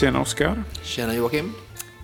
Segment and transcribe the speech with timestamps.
[0.00, 0.64] Tjena Oskar.
[0.82, 1.52] Tjena Joakim.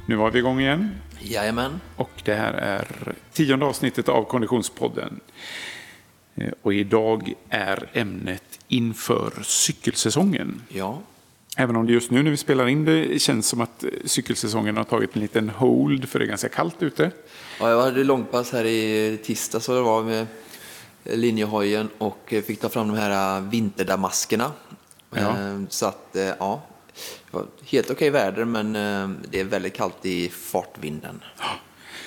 [0.07, 0.91] Nu var vi igång igen.
[1.21, 1.81] Jajamän.
[1.97, 5.21] Och det här är tionde avsnittet av Konditionspodden.
[6.35, 10.63] Eh, Och idag är ämnet inför cykelsäsongen.
[10.69, 10.99] Ja,
[11.57, 14.77] Även om det just nu när vi spelar in det känns som att eh, cykelsäsongen
[14.77, 17.11] har tagit en liten hold för det är ganska kallt ute.
[17.61, 20.27] ja jag hade långpass här i tisdag så det var med
[21.05, 24.53] linjehojen och fick ta fram de här vinterdamaskerna.
[25.15, 25.21] Ja.
[25.21, 26.63] Eh, Så att, eh, ja,
[27.67, 31.23] helt okej väder men eh, det är väldigt kallt i fartvinden.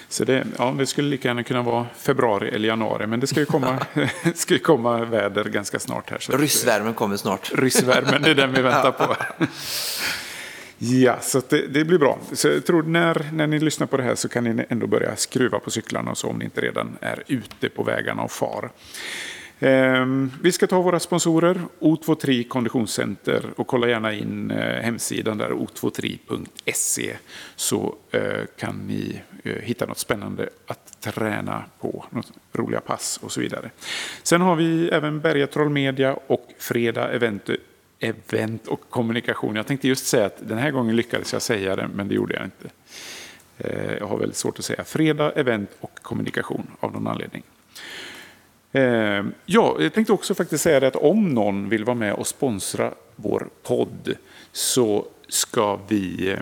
[0.09, 3.39] Så det, ja, det skulle lika gärna kunna vara februari eller januari, men det ska
[3.39, 3.85] ju komma,
[4.35, 6.19] ska ju komma väder ganska snart här.
[6.19, 7.51] Så att- Ryssvärmen kommer snart.
[7.55, 9.15] Ryssvärmen, det är den vi väntar på.
[10.77, 12.19] Ja, så det, det blir bra.
[12.33, 15.15] Så jag tror när, när ni lyssnar på det här så kan ni ändå börja
[15.15, 18.71] skruva på cyklarna och så om ni inte redan är ute på vägarna och far.
[19.63, 25.49] Ehm, vi ska ta våra sponsorer, O23 Konditionscenter och kolla gärna in eh, hemsidan där,
[25.49, 27.15] o23.se
[27.55, 28.21] så eh,
[28.57, 33.71] kan ni eh, hitta något spännande att träna på, något roliga pass och så vidare.
[34.23, 37.49] Sen har vi även Berga Troll Media och Fredag Event
[37.99, 39.55] event och kommunikation.
[39.55, 42.33] Jag tänkte just säga att den här gången lyckades jag säga det, men det gjorde
[42.33, 42.69] jag inte.
[43.99, 47.43] Jag har väldigt svårt att säga fredag, event och kommunikation av någon anledning.
[48.73, 52.27] Eh, Ja, jag tänkte också faktiskt säga det att om någon vill vara med och
[52.27, 54.15] sponsra vår podd
[54.51, 56.39] så ska vi eh,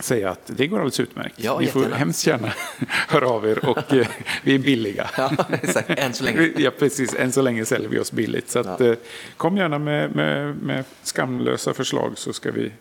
[0.00, 1.34] säga att det går alldeles utmärkt.
[1.36, 2.52] Ja, Ni får hemskt gärna
[3.08, 4.06] höra av er och eh,
[4.42, 5.10] vi är billiga.
[5.16, 5.30] Ja,
[5.62, 5.90] exakt.
[5.90, 6.50] Än så länge.
[6.56, 7.14] Ja, precis.
[7.14, 8.50] Än så länge säljer vi oss billigt.
[8.50, 8.86] Så att, Ja.
[8.86, 8.96] eh,
[9.36, 12.72] kom gärna med, med, med skamlösa förslag så ska vi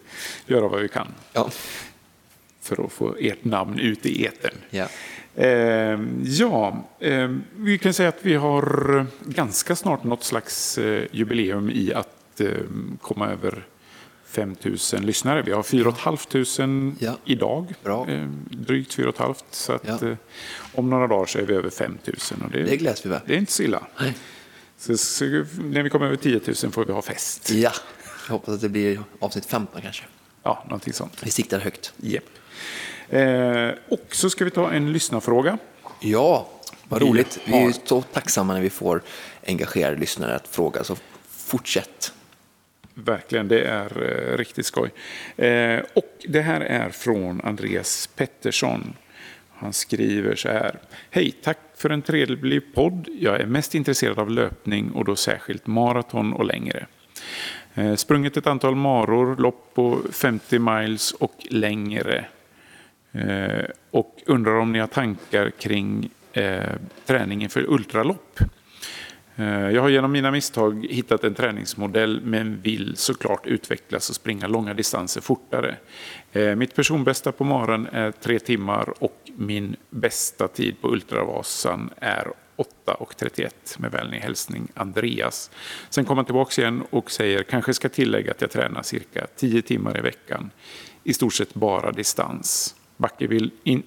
[0.48, 1.50] göra vad vi kan Ja.
[2.62, 4.56] för att få ert namn ut i etern.
[4.70, 4.88] Ja.
[5.36, 11.70] Eh, ja, eh, vi kan säga att vi har ganska snart något slags eh, jubileum
[11.70, 12.48] i att eh,
[13.02, 13.66] komma över
[14.26, 15.42] 5 000 lyssnare.
[15.42, 17.18] Vi har 4 500 Ja.
[17.26, 18.08] idag, Bra.
[18.10, 19.36] eh, drygt 4 500.
[19.52, 20.08] Så att, Ja.
[20.10, 20.16] eh,
[20.76, 22.16] om några dagar så är vi över 5 000.
[22.46, 23.22] Och det, Det gläds vi med.
[23.26, 23.88] det är inte så illa.
[24.78, 25.26] Så, så,
[25.64, 27.52] när vi kommer över 10 000 får vi ha fest.
[27.52, 27.72] Ja,
[28.28, 30.04] jag hoppas att det blir avsnitt 15 kanske.
[30.44, 31.24] Ja, någonting sånt.
[31.24, 31.94] Vi siktar högt.
[32.04, 32.24] Yep.
[33.10, 35.58] Eh, och så ska vi ta en lyssnarfråga.
[36.00, 36.48] Ja,
[36.88, 37.40] vad roligt.
[37.46, 39.02] Vi är så tacksamma när vi får
[39.48, 40.96] engagerade lyssnare att fråga, så
[41.30, 42.14] fortsätt.
[42.94, 44.92] Verkligen, det är eh, riktigt skoj.
[45.38, 48.94] Eh, och det här är från Andreas Pettersson.
[49.54, 50.80] Han skriver så här.
[51.10, 53.08] Hej, tack för en trevlig podd.
[53.20, 56.86] Jag är mest intresserad av löpning och då särskilt maraton och längre.
[57.76, 62.26] Eh, sprungit ett antal maror, lopp på 50 miles och längre.
[63.14, 68.40] Eh, och undrar om ni har tankar kring eh, för ultralopp.
[69.36, 74.48] Eh, Jag har genom mina misstag hittat en träningsmodell men vill såklart utvecklas och springa
[74.48, 75.76] långa distanser fortare.
[76.32, 82.28] Eh, mitt personbästa på maran är tre timmar och min bästa tid på Ultravasan är
[82.86, 85.52] 8.31 med vänlig hälsning Andreas.
[85.90, 89.62] Sen kommer han tillbaka igen och säger kanske ska tillägga att jag tränar cirka 10
[89.62, 90.50] timmar i veckan.
[91.04, 92.76] I stort sett bara distans.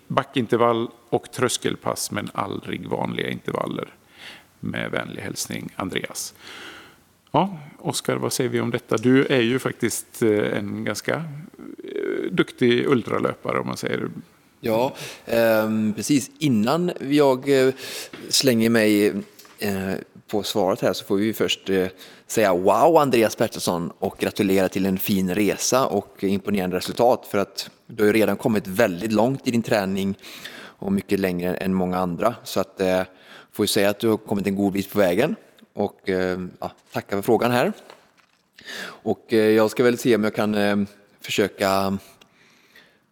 [0.09, 3.89] Backintervall och tröskelpass men aldrig vanliga intervaller.
[4.61, 6.34] Med vänlig hälsning Andreas.
[7.31, 8.97] Ja, Oskar, vad säger vi om detta?
[8.97, 14.09] Du är ju faktiskt eh, en ganska eh, duktig ultralöpare om man säger.
[14.61, 14.95] Ja,
[15.27, 16.31] ehm, precis.
[16.39, 17.75] Innan jag eh,
[18.28, 19.06] slänger mig
[19.59, 19.95] eh,
[20.26, 21.87] på svaret här så får vi först eh,
[22.26, 27.70] säga wow Andreas Pettersson och gratulera till en fin resa och imponerande resultat för att
[27.87, 30.19] du har ju redan kommit väldigt långt i din träning
[30.78, 32.34] och mycket längre än många andra.
[32.44, 33.03] Så att eh,
[33.53, 35.36] får ju säga att du har kommit en god bit på vägen
[35.75, 37.72] och eh, ja, tacka för frågan här.
[38.84, 40.76] Och eh, jag ska väl se om jag kan eh,
[41.20, 41.98] försöka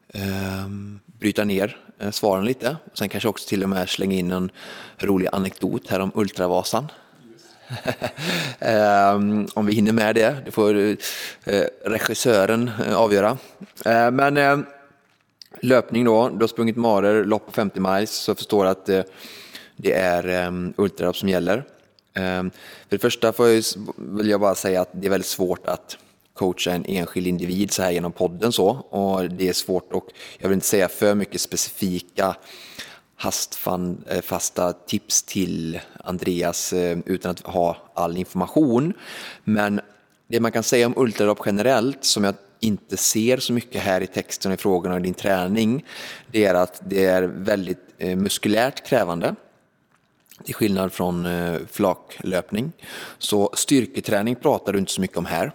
[0.08, 0.68] eh,
[1.06, 1.76] bryta ner
[2.10, 2.76] svaren lite.
[2.94, 4.50] Sen kanske också till och med slänga in en
[4.98, 6.88] rolig anekdot här om Ultravasan.
[8.58, 10.74] Ehm, om vi hinner med det, det får
[11.44, 13.38] eh, regissören eh, avgöra.
[13.84, 14.66] Eh, men
[15.60, 18.86] löpning då, du har sprungit marer, lopp på 50 miles, så förstår att
[19.76, 21.64] det är um, ultralopp som gäller.
[22.14, 22.50] Ehm,
[22.88, 23.62] för det första får jag,
[23.96, 25.98] vill jag bara säga att det är väldigt svårt att
[26.34, 28.68] coacha en enskild individ så här genom podden så.
[28.68, 30.06] Och det är svårt och
[30.38, 32.36] jag vill inte säga för mycket specifika
[33.16, 38.92] hastfasta eh, tips till Andreas eh, utan att ha all information.
[39.44, 39.80] Men
[40.26, 44.06] det man kan säga om ultralopp generellt som jag inte ser så mycket här i
[44.06, 45.84] texten i frågorna i din träning,
[46.30, 49.34] det är att det är väldigt eh, muskulärt krävande.
[50.44, 51.28] Till skillnad från
[51.70, 52.72] flaklöpning.
[53.18, 55.52] Så styrketräning pratar du inte så mycket om här.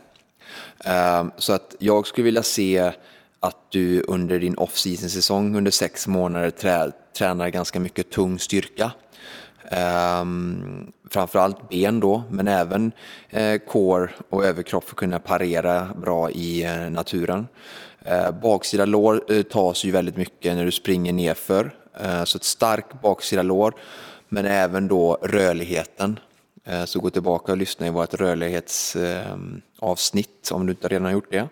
[1.38, 2.92] Så att jag skulle vilja se
[3.40, 8.92] att du under din off-season säsong under sex månader trä, tränar ganska mycket tung styrka.
[10.22, 12.92] Um, framförallt ben då, men även
[13.30, 17.48] eh, core och överkropp för att kunna parera bra i eh, naturen.
[18.06, 22.44] Eh, baksida lår eh, tas ju väldigt mycket när du springer nerför, eh, så ett
[22.44, 23.74] starkt baksida lår,
[24.30, 26.20] men även då rörligheten.
[26.66, 31.12] Eh, så gå tillbaka och lyssna i vårt rörlighetsavsnitt ehm, om du inte redan har
[31.12, 31.48] gjort det.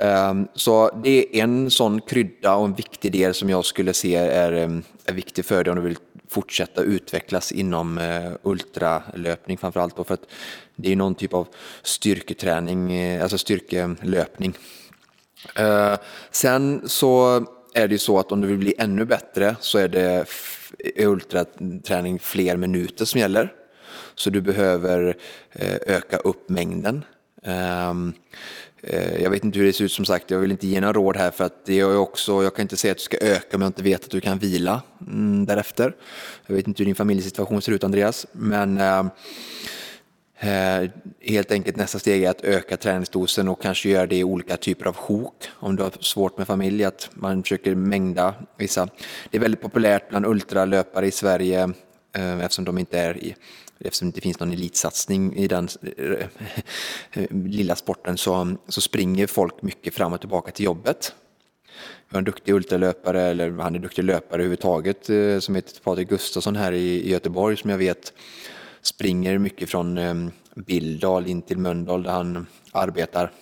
[0.00, 4.14] Ehm, så det är en sån krydda och en viktig del som jag skulle se
[4.14, 5.98] är, ehm, är viktig för dig om du vill
[6.28, 10.26] fortsätta utvecklas inom eh, ultralöpning framförallt då för att
[10.76, 11.48] det är någon typ av
[11.82, 14.56] styrketräning, eh, alltså styrkelöpning.
[15.54, 15.96] Ehm,
[16.30, 17.44] sen så
[17.74, 20.26] är det ju så att om du vill bli ännu bättre så är det
[20.96, 23.52] ultraträning fler minuter som gäller.
[24.14, 25.16] Så du behöver
[25.52, 27.04] eh, öka upp mängden.
[28.82, 30.92] Eh, jag vet inte hur det ser ut som sagt, jag vill inte ge några
[30.92, 33.56] råd här för att det är också, jag kan inte säga att du ska öka
[33.56, 35.96] om jag inte vet att du kan vila mm, därefter.
[36.46, 39.04] Jag vet inte hur din familjesituation ser ut Andreas, men eh,
[40.50, 40.90] eh,
[41.20, 44.86] helt enkelt nästa steg är att öka träningsdosen och kanske göra det i olika typer
[44.86, 45.48] av sjok.
[45.52, 48.88] Om du har svårt med familj, att man försöker mängda vissa.
[49.30, 51.72] Det är väldigt populärt bland ultralöpare i Sverige
[52.12, 53.34] Eh, eftersom de inte är i
[53.84, 56.26] eftersom det inte finns någon elitsatsning i den eh,
[57.30, 61.14] lilla sporten så, så springer folk mycket fram och tillbaka till jobbet.
[62.08, 66.08] Vi har en duktig ultralöpare, eller han är duktig löpare överhuvudtaget, eh, som heter Patrik
[66.08, 68.12] Gustafsson här i Göteborg som jag vet
[68.82, 69.98] springer mycket från
[70.54, 73.32] Bildal in till Mölndal där han arbetar.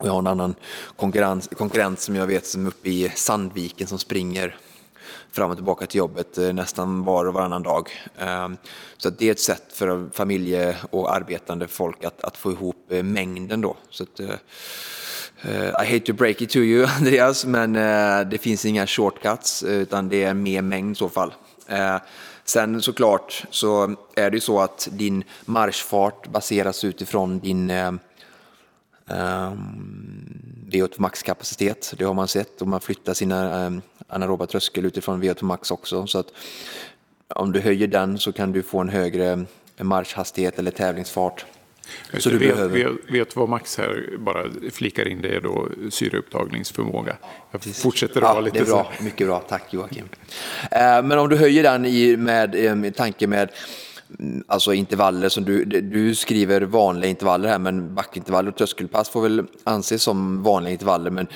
[0.00, 0.54] Och jag har en annan
[0.96, 4.56] konkurrent som jag vet som är uppe i Sandviken som springer
[5.36, 7.90] fram och tillbaka till jobbet eh, nästan var och varannan dag.
[8.18, 8.56] Ehm,
[8.96, 12.92] så så det är ett sätt för familje och arbetande folk att, att få ihop
[12.92, 13.76] eh, mängden då.
[13.90, 14.28] Så att, eh,
[15.82, 17.72] I hate to break it to you Andreas, men
[18.30, 21.34] det finns inga shortcuts utan det är mer mängd i så fall.
[22.44, 27.98] Sen såklart så är det ju så att din marschfart baseras utifrån din ehm,
[29.10, 35.22] Um, VO2 max-kapacitet, det har man sett och man flyttar sina ehm, anaeroba tröskel utifrån
[35.22, 36.06] VO2 max också.
[36.06, 36.32] Så att
[37.28, 39.44] om du höjer den så kan du få en högre
[39.80, 41.46] marschhastighet eller tävlingsfart.
[42.18, 42.96] Så du vet, behöver...
[43.12, 47.16] vet vad Max här bara flikar in det är då syreupptagningsförmåga.
[47.50, 50.08] Jag fortsätter att ja, vara lite det är bra, mycket bra, tack Joakim.
[50.70, 53.50] Eh, men om du höjer den i, med, med tanke med
[54.18, 59.22] mm, alltså intervaller som du, du skriver vanliga intervaller här men backintervaller och tröskelpass får
[59.22, 61.26] väl anses som vanliga intervaller men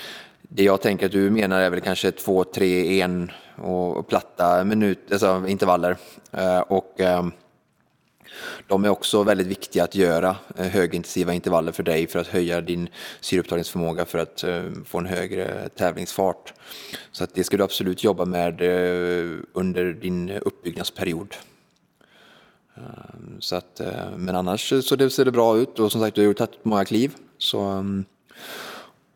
[0.53, 5.13] det jag tänker att du menar är väl kanske två, tre, en och platta minut,
[5.13, 5.97] alltså intervaller.
[6.33, 7.33] Eh, och ehm,
[8.67, 12.61] de är också väldigt viktiga att göra, eh, högintensiva intervaller för dig för att höja
[12.61, 12.89] din
[13.21, 16.55] syreupptagningsförmåga för att ehm, få en högre tävlingsfart.
[17.13, 21.35] Så att det ska du absolut jobba med eh, under din uppbyggnadsperiod.
[22.77, 23.81] Ehm, så att,
[24.17, 26.65] men annars så det ser det bra ut och som sagt du har ju tagit
[26.65, 27.15] många kliv.
[27.39, 27.85] Så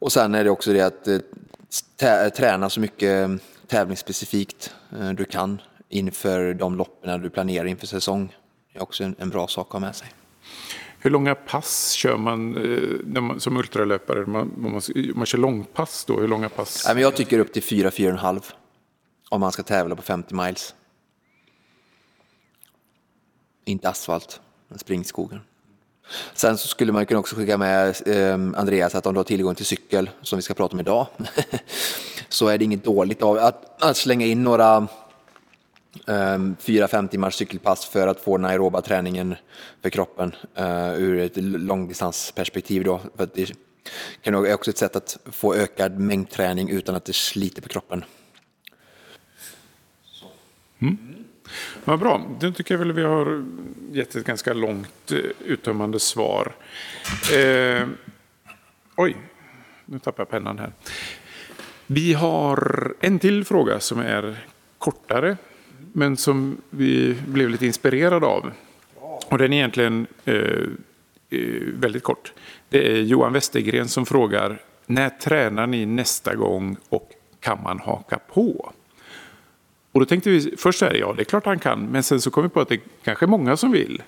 [0.04, 3.30] och sen är det också det att eh, träna så mycket
[3.66, 8.36] tävlingsspecifikt eh, du kan inför de loppen du planerar inför säsong.
[8.72, 10.08] Det är också en, en bra sak att ha med sig.
[10.98, 14.26] Hur långa pass kör man, eh, när man som ultralöpare?
[14.26, 14.82] Man, man,
[15.14, 16.20] man kör långpass då?
[16.20, 16.94] Hur långa pass?
[16.96, 18.52] jag tycker upp till 4-4,5
[19.28, 20.74] om man ska tävla på 50 miles.
[23.64, 25.40] Inte asfalt, men springskogen.
[26.34, 29.54] Sen så skulle man kunna också skicka med eh, Andreas att om du har tillgång
[29.54, 31.06] till cykel, som vi ska prata om idag,
[32.28, 34.76] så är det inget dåligt av att, att slänga in några
[36.06, 39.34] eh, 4-5 timmars cykelpass för att få den aeroba träningen
[39.82, 42.84] för kroppen eh, ur ett långdistansperspektiv.
[42.84, 43.52] Då, för det
[44.22, 48.04] kan vara också ett sätt att få ökad mängdträning utan att det sliter på kroppen.
[50.78, 51.23] Mm.
[51.84, 53.44] Vad bra, då tycker jag väl vi har
[53.92, 56.52] gett ett ganska långt eh, uttömmande svar.
[57.36, 57.88] Eh,
[58.96, 59.16] oj,
[59.84, 60.72] nu tappar jag pennan här.
[61.86, 64.46] Vi har en till fråga som är
[64.78, 65.36] kortare,
[65.92, 68.50] men som vi blev lite inspirerade av.
[69.28, 70.34] Och den är egentligen eh,
[71.30, 72.32] eh väldigt kort.
[72.68, 77.10] Det är Johan Westergren som frågar, när tränar ni nästa gång och
[77.40, 78.72] kan man haka på?
[79.94, 82.20] Och då tänkte vi först så här, ja det är klart han kan, men sen
[82.20, 84.02] så kom vi på att det kanske är många som vill.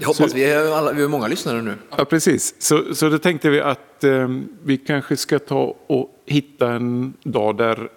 [0.00, 1.74] Jag hoppas så, vi, är alla, vi är många lyssnare nu.
[1.96, 2.54] Ja, precis.
[2.58, 4.28] Så, så då tänkte vi att eh,
[4.62, 7.88] vi kanske ska ta och hitta en dag där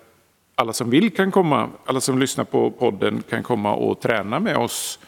[0.56, 4.58] alla som vill kan komma, alla som lyssnar på podden kan komma och träna med
[4.58, 5.00] oss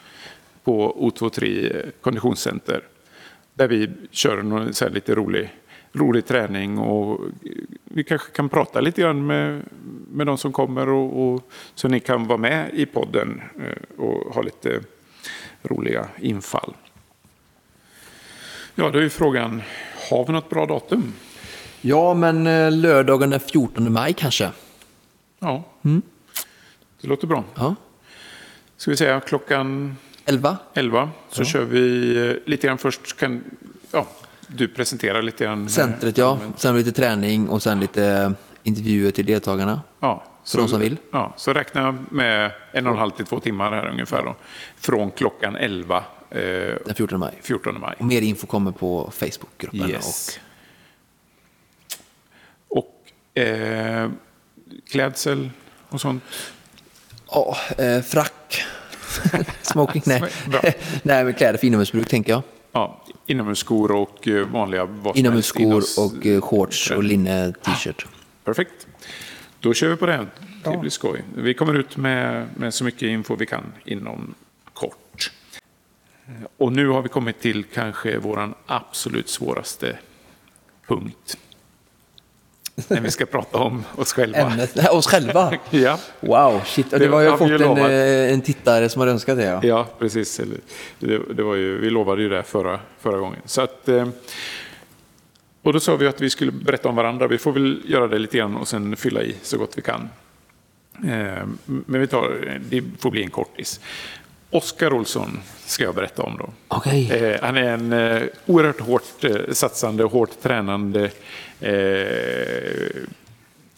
[0.64, 2.82] på O23 konditionscenter.
[3.54, 5.50] Där vi kör en så lite rolig
[5.92, 7.20] rolig träning och
[7.84, 9.62] vi kanske kan prata lite grann med,
[10.10, 14.34] med de som kommer och, och så ni kan vara med i podden eh, och
[14.34, 14.80] ha lite
[15.62, 16.74] roliga infall.
[18.74, 19.62] Ja, då är frågan,
[20.10, 21.12] har vi något bra datum?
[21.80, 24.50] Ja, men eh, lördagen den 14 maj kanske.
[25.38, 25.64] Ja,
[27.00, 27.44] det låter bra.
[27.54, 27.74] Ja.
[28.76, 30.56] Ska vi säga klockan 11?
[30.74, 33.16] 11 så kör vi eh, lite grann först.
[33.16, 33.44] Kan,
[33.90, 34.06] ja,
[34.48, 35.62] du presenterar lite grann.
[35.62, 39.82] eh, Centret ja, sen lite träning och sen lite intervjuer till deltagarna.
[40.00, 40.96] Ja, För de som vill.
[41.12, 44.36] Ja, så räkna med en och en halv till två timmar här ungefär då.
[44.76, 45.96] Från klockan 11
[46.30, 46.40] eh,
[46.86, 47.38] Den 14 maj.
[47.42, 47.94] 14 maj.
[47.98, 49.90] Och mer info kommer på Facebookgruppen.
[49.90, 50.40] Yes.
[52.68, 52.94] Och
[53.40, 54.10] eh,
[54.90, 55.50] klädsel
[55.88, 56.22] och sånt.
[57.26, 58.62] Och, ja, eh, frack.
[59.62, 60.22] Smoking, nej.
[61.02, 62.42] Nej, men kläder för inomhusbruk tänker jag.
[62.72, 68.06] Ja, inomhusskor och eh, vanliga vad som Inomhusskor inomhus- och eh, shorts och linne t-shirt.
[68.44, 68.86] Perfekt.
[69.60, 70.26] Då kör vi på det.
[70.64, 71.22] Det blir skoj.
[71.36, 74.34] Vi kommer ut med, med så mycket info vi kan inom
[74.72, 75.32] kort.
[76.56, 79.98] Och nu har vi kommit till kanske vår absolut svåraste
[80.86, 81.38] punkt.
[82.88, 84.38] När vi ska prata om oss själva.
[84.38, 85.52] Ämnet, oss själva.
[85.70, 86.92] Ja, Wow, shit.
[86.92, 87.90] Och det Det var ju fått en, lovat.
[87.90, 89.44] eh, en tittare som har önskat det.
[89.44, 89.60] Ja.
[89.62, 90.40] ja precis.
[90.98, 93.40] Det, det var ju, vi lovade ju det förra, förra gången.
[93.44, 94.08] Så att, eh,
[95.62, 97.26] och då sa vi att vi skulle berätta om varandra.
[97.26, 100.08] Vi får väl göra det lite grann och sen fylla i så gott vi kan.
[101.04, 103.80] Eh, Men vi tar, det får bli en kortis.
[104.50, 106.50] Oskar Olsson ska jag berätta om då.
[106.90, 107.92] Eh, han är en
[108.46, 109.02] oerhört hårt
[109.52, 111.10] satsande, hårt tränande
[111.60, 113.02] eh,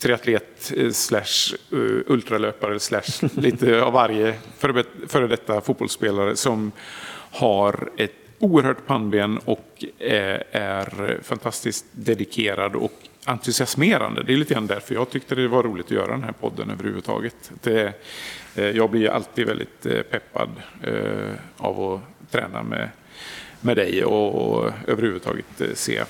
[0.00, 6.72] triatlet eh, slash eh, ultralöpare slash lite av varje före, före detta fotbollsspelare som
[7.30, 12.92] har ett oerhört pannben och eh, är fantastiskt dedikerad och
[13.24, 14.22] entusiasmerande.
[14.22, 16.70] Det är lite grann därför jag tyckte det var roligt att göra den här podden
[16.70, 17.50] överhuvudtaget.
[17.62, 17.92] Det,
[18.54, 20.48] jag blir alltid väldigt peppad
[21.56, 22.88] av att träna med,
[23.60, 26.04] med dig och, och överhuvudtaget se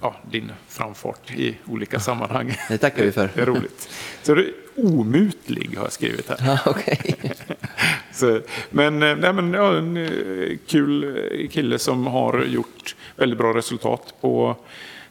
[0.00, 2.54] ja, din framfart i olika sammanhang.
[2.68, 3.30] Det tackar vi för.
[3.34, 3.88] Det är roligt.
[4.22, 6.36] Så det är omutlig har jag skrivit här.
[6.46, 7.14] Ja, Okej.
[8.12, 11.16] Så, men eh, nej, men ja, en eh, kul
[11.50, 14.56] kille som har gjort väldigt bra resultat på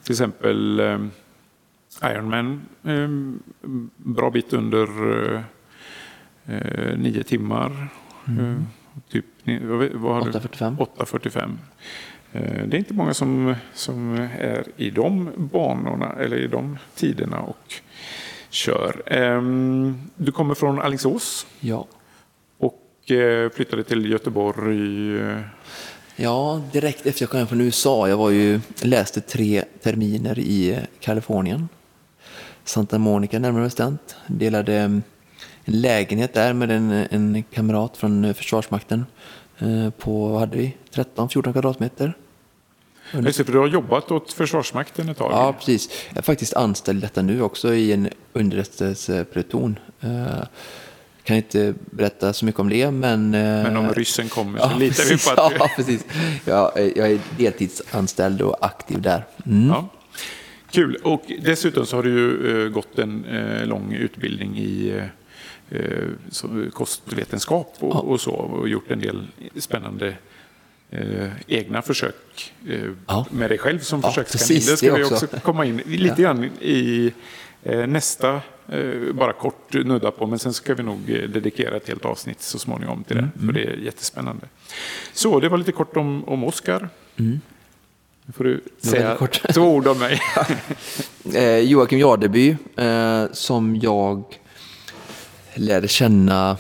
[0.03, 0.99] till exempel eh,
[2.03, 2.61] Ironman.
[2.83, 3.07] Eh,
[3.97, 4.87] bra bit under
[6.97, 7.87] nio timmar.
[8.27, 8.55] Eh,
[9.11, 10.31] typ, ni- vad, vad har du?
[10.39, 10.77] 8.45.
[10.97, 11.57] 8.45.
[12.33, 17.39] Eh, Det är inte många som, som är i de banorna eller i de tiderna
[17.39, 17.73] och
[18.49, 19.01] kör.
[19.05, 21.87] Ehm, Du kommer från Alingsås Ja.
[22.57, 25.17] och eh, flyttade till Göteborg.
[25.19, 25.39] eh,
[26.15, 28.09] ja, direkt efter jag kom hem från USA.
[28.09, 31.69] Jag var ju, läste tre terminer i Kalifornien.
[32.63, 34.15] Santa Monica närmare bestämt.
[34.27, 35.03] Delade eh, en
[35.65, 39.05] lägenhet där med en, en kamrat från Försvarsmakten.
[39.59, 40.73] Eh, På, vad hade vi?
[40.93, 42.13] 13-14 kvadratmeter.
[43.13, 45.31] Just för du har jobbat åt Försvarsmakten ett tag.
[45.31, 45.89] Ja, precis.
[46.09, 49.79] Jag är faktiskt anställd detta nu också i en underrättelsepluton.
[50.01, 50.25] Eh,
[51.23, 53.33] Kan inte berätta så mycket om det, men...
[53.33, 55.55] eh, Men om ryssen kommer så ja, litar vi på att du...
[55.59, 56.05] Ja, precis.
[56.45, 59.23] Jag, är- jag är deltidsanställd och aktiv där.
[59.45, 59.67] Mm.
[59.69, 59.87] Ja.
[60.71, 60.95] Kul.
[61.03, 63.25] Och dessutom så har du ju gått en
[63.63, 65.01] lång utbildning i
[66.73, 67.99] kostvetenskap och, Ja.
[67.99, 69.27] och så och gjort en del
[69.59, 70.13] spännande
[70.91, 73.25] eh, egna försök eh, Ja.
[73.31, 74.61] med dig själv som Ja, försökskanin.
[74.65, 75.13] Det ska det vi också.
[75.25, 77.13] också komma in lite grann i
[77.63, 81.87] eh, nästa, eh, bara kort nudda på, men sen ska vi nog eh, dedikera ett
[81.87, 84.45] helt avsnitt så småningom till det, för det är jättespännande.
[85.13, 86.89] Så det var lite kort om, om Oskar.
[87.15, 89.17] Nu får du säga
[89.53, 90.19] två ord om mig.
[91.35, 94.23] Eh, Joakim Jardeby, eh, som jag
[95.57, 96.57] lärde känna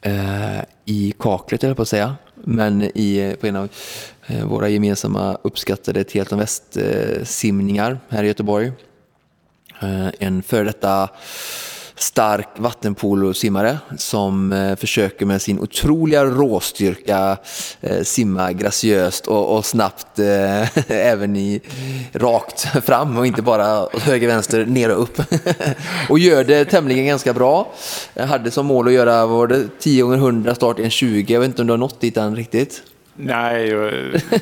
[0.00, 2.16] eh, i kaklet, höll jag på att säga.
[2.34, 3.68] Men i, på en av
[4.26, 8.72] eh, våra gemensamma uppskattade Teton Väst-simningar eh, här i Göteborg.
[9.82, 11.08] Eh, en före detta
[11.96, 17.36] stark vattenpolosimmare som eh, försöker med sin otroliga råstyrka
[17.80, 21.60] eh, simma graciöst och, och snabbt eh, även i
[22.12, 25.22] rakt fram och inte bara åt höger, vänster, ner och upp.
[26.08, 27.72] och gör det tämligen ganska bra.
[28.14, 31.32] Jag hade som mål att göra, var det, 10 gånger 100 start i en 20.
[31.32, 32.82] Jag vet inte om du har nått dit än riktigt.
[33.16, 33.92] Nej, jag-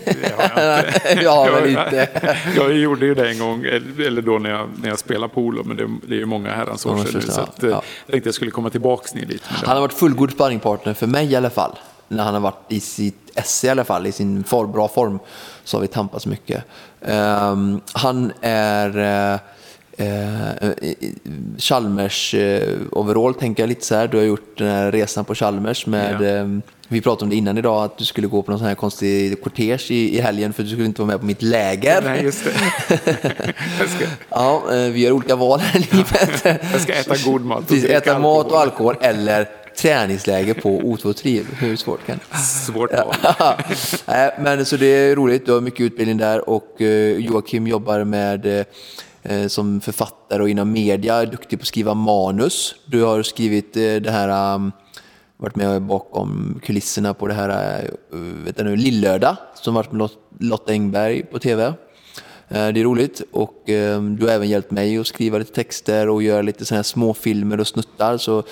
[0.05, 1.23] det har jag inte.
[1.23, 2.09] Ja, Jag- inte.
[2.57, 3.65] Jag gjorde ju det en gång,
[4.07, 6.87] eller då när jag, när jag spelade polo, men det, det är ju många herrans
[6.87, 7.21] år sedan nu.
[7.21, 7.69] Så att, ja.
[7.69, 9.43] eh, jag tänkte jag skulle komma tillbaka ner dit.
[9.43, 11.73] Det- Han har varit fullgod sparringpartner för mig i alla fall.
[12.09, 15.19] när han har varit i sitt esse i alla fall, i sin for, bra form,
[15.65, 16.65] så har vi tampats mycket.
[17.01, 18.99] Um, han är
[19.35, 19.41] uh,
[19.97, 20.71] Eh,
[21.59, 24.09] Chalmers eh, overall tänker jag lite så här.
[24.09, 26.27] Du har gjort den här resan på Chalmers med ja.
[26.27, 26.47] eh,
[26.95, 29.43] vi pratade om det innan idag, att du skulle gå på någon sån här konstig
[29.43, 32.03] kortege i, i helgen för du skulle inte vara med på mitt läger.
[32.03, 32.51] Nej, just det.
[33.89, 34.05] ska...
[34.29, 36.63] ja, eh, vi gör olika val här i livet.
[36.73, 37.69] jag ska äta god mat.
[37.69, 38.37] Precis, äta alkohol.
[38.37, 41.47] mat och alkohol eller träningsläger på O2 Triv.
[41.59, 43.15] Hur svårt kan det Svårt val.
[44.39, 48.67] Men så det är roligt, du har mycket utbildning där och eh, Joakim jobbar med
[49.27, 52.75] Eh, som författare och inom media, duktig på att skriva manus.
[52.87, 54.73] Du har skrivit det här, um,
[55.37, 60.09] varit med bakom kulisserna på det här eh, vet jag nu, Lillördag som varit med
[60.39, 61.65] Lotta Engberg på tv.
[61.65, 61.73] Eh,
[62.49, 66.23] det är roligt och eh, du har även hjälpt mig att skriva lite texter och
[66.23, 68.17] göra lite sådana här småfilmer och snuttar.
[68.17, 68.43] Så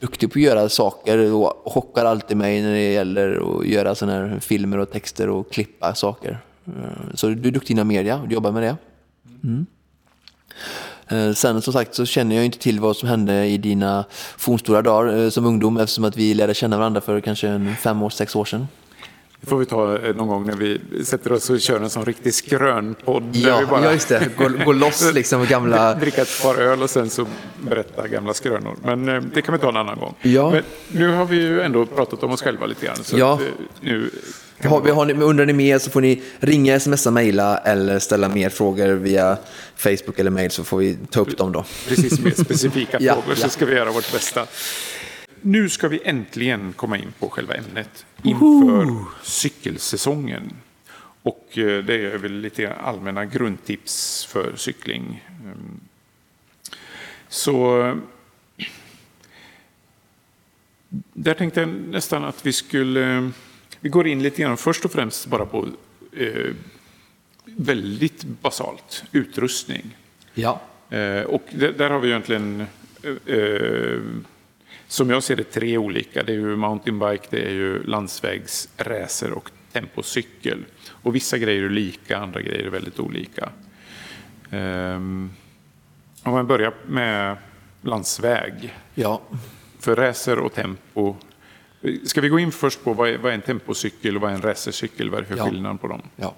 [0.00, 4.28] duktig på att göra saker och chockar alltid mig när det gäller att göra sådana
[4.28, 6.38] här filmer och texter och klippa saker.
[7.14, 8.76] Så du är duktig inom media och jobbar med det.
[9.44, 9.66] Mm.
[11.08, 14.04] Eh, sen som sagt så känner jag inte till vad som hände i dina
[14.36, 18.10] fornstora dagar eh, som ungdom eftersom att vi lärde känna varandra för kanske fem år,
[18.10, 18.66] sex år sedan.
[19.40, 22.04] Det får vi ta eh, någon gång när vi sätter oss och kör en sån
[22.04, 23.22] riktig skrönpodd.
[23.32, 23.84] Ja, vi bara...
[23.84, 24.28] ja just det.
[24.36, 25.94] Gå, gå loss liksom gamla...
[25.94, 27.26] Dricka ett par öl och sen så
[27.60, 28.76] berätta gamla skrönor.
[28.82, 30.14] Men det kan vi ta en annan gång.
[30.22, 30.50] Ja.
[30.50, 32.96] Men nu har vi ju ändå pratat om oss själva lite grann.
[32.96, 33.40] Så ja.
[33.80, 34.10] nu
[34.64, 38.28] har, vi, har ni, undrar ni mer så får ni ringa, smsa, mejla eller ställa
[38.28, 39.38] mer frågor via
[39.76, 41.64] Facebook eller mejl så får vi ta upp dem då.
[41.88, 44.46] Precis, mer specifika ja, frågor så ska vi göra vårt bästa.
[45.40, 49.02] Nu ska vi äntligen komma in på själva ämnet inför uh.
[49.22, 50.52] cykelsäsongen.
[51.22, 55.24] Och eh, det är väl lite allmänna grundtips för cykling.
[55.28, 55.80] Ehm,
[57.28, 57.94] så
[61.12, 63.30] där tänkte jag nästan att vi skulle
[63.80, 65.68] vi går in lite grann först och främst bara på
[66.12, 66.54] eh,
[67.44, 69.96] väldigt basalt, utrustning.
[70.34, 70.60] Ja.
[70.90, 72.66] Eh, och där har vi egentligen,
[73.26, 74.00] eh,
[74.86, 76.22] som jag ser det, tre olika.
[76.22, 80.64] Det är ju mountainbike, det är ju landsvägsracer och tempocykel.
[80.88, 83.48] Och vissa grejer är lika, andra grejer är väldigt olika.
[84.50, 87.36] Eh, om man börjar med
[87.82, 88.74] landsväg.
[88.94, 89.22] Ja.
[89.78, 91.16] För racer och tempo
[92.04, 94.34] Ska vi gå in först på vad är, vad är en tempocykel och vad är
[94.34, 95.10] en racercykel?
[95.10, 95.44] Vad är det för ja.
[95.44, 96.02] skillnad på dem?
[96.16, 96.34] Ja.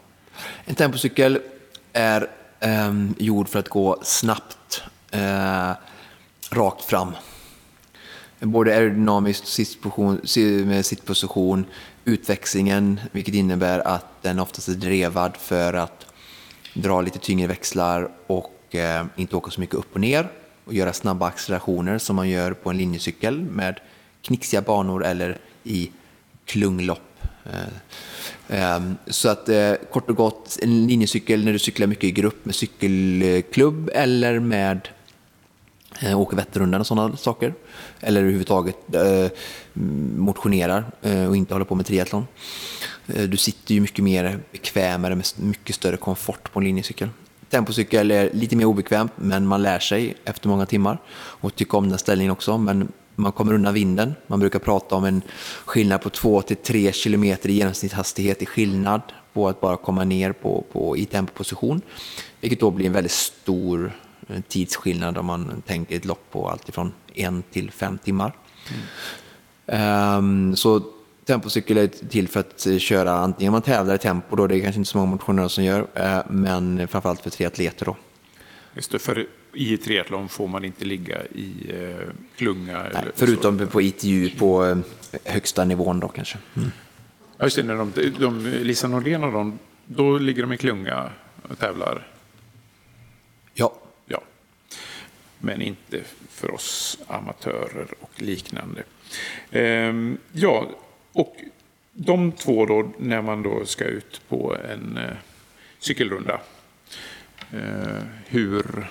[0.64, 1.38] En tempocykel
[1.92, 5.72] är eh, gjord för att gå snabbt, eh,
[6.50, 7.12] rakt fram.
[8.40, 10.20] Både aerodynamiskt sittposition,
[10.66, 11.64] med sittposition,
[12.04, 16.06] utväxlingen, vilket innebär att den oftast är drevad för att
[16.74, 20.28] dra lite tyngre växlar och eh, inte åka så mycket upp och ner
[20.64, 23.80] och göra snabba accelerationer som man gör på en linjecykel med
[24.22, 25.90] knixiga banor eller i
[26.44, 27.00] klunglopp.
[27.52, 32.10] Eh, ehm, så att eh, kort och gott, en linjecykel när du cyklar mycket i
[32.10, 34.88] grupp med cykelklubb eller med
[36.02, 37.54] eh, åker Vätternrundan och sådana saker.
[38.00, 38.76] Eller överhuvudtaget
[40.16, 40.84] motionerar
[41.28, 42.26] och inte håller på med triathlon.
[43.06, 47.08] Du sitter ju mycket mer bekvämare med mycket större komfort på en linjecykel.
[47.50, 51.88] Tempocykel är lite mer obekvämt men man lär sig efter många timmar och tycker om
[51.88, 52.58] den ställningen också.
[52.58, 54.14] Men man kommer undan vinden.
[54.26, 55.22] Man brukar prata om en
[55.64, 59.02] skillnad på 2-3 km i genomsnittshastighet i skillnad
[59.32, 61.80] på att bara komma ner på, på, i tempoposition.
[62.40, 63.92] Vilket då blir en väldigt stor
[64.28, 68.32] eh, tidsskillnad om man tänker ett lopp på alltifrån en till fem timmar.
[69.66, 70.18] Mm.
[70.18, 70.82] Um, så
[71.24, 74.60] tempocykel är till för att eh, köra antingen man tävlar i tempo, då, det är
[74.60, 77.86] kanske inte så många motionärer som gör, uh, men framförallt för triatleter.
[77.86, 77.96] Då.
[78.74, 82.82] Just det, för i triathlon får man inte ligga i eh, klunga.
[82.92, 83.66] Nej, förutom så.
[83.66, 84.78] på ITU på eh,
[85.24, 86.38] högsta nivån då kanske.
[86.56, 86.70] Mm.
[87.38, 91.10] Ja, just det, när de, de, Lisa Nordén och de, då ligger de i klunga
[91.48, 92.06] och tävlar?
[93.54, 93.74] Ja.
[94.06, 94.20] ja.
[95.38, 98.82] Men inte för oss amatörer och liknande.
[99.50, 100.68] Ehm, ja,
[101.12, 101.36] och
[101.92, 105.16] de två då, när man då ska ut på en eh,
[105.78, 106.40] cykelrunda.
[107.52, 108.88] Eh, hur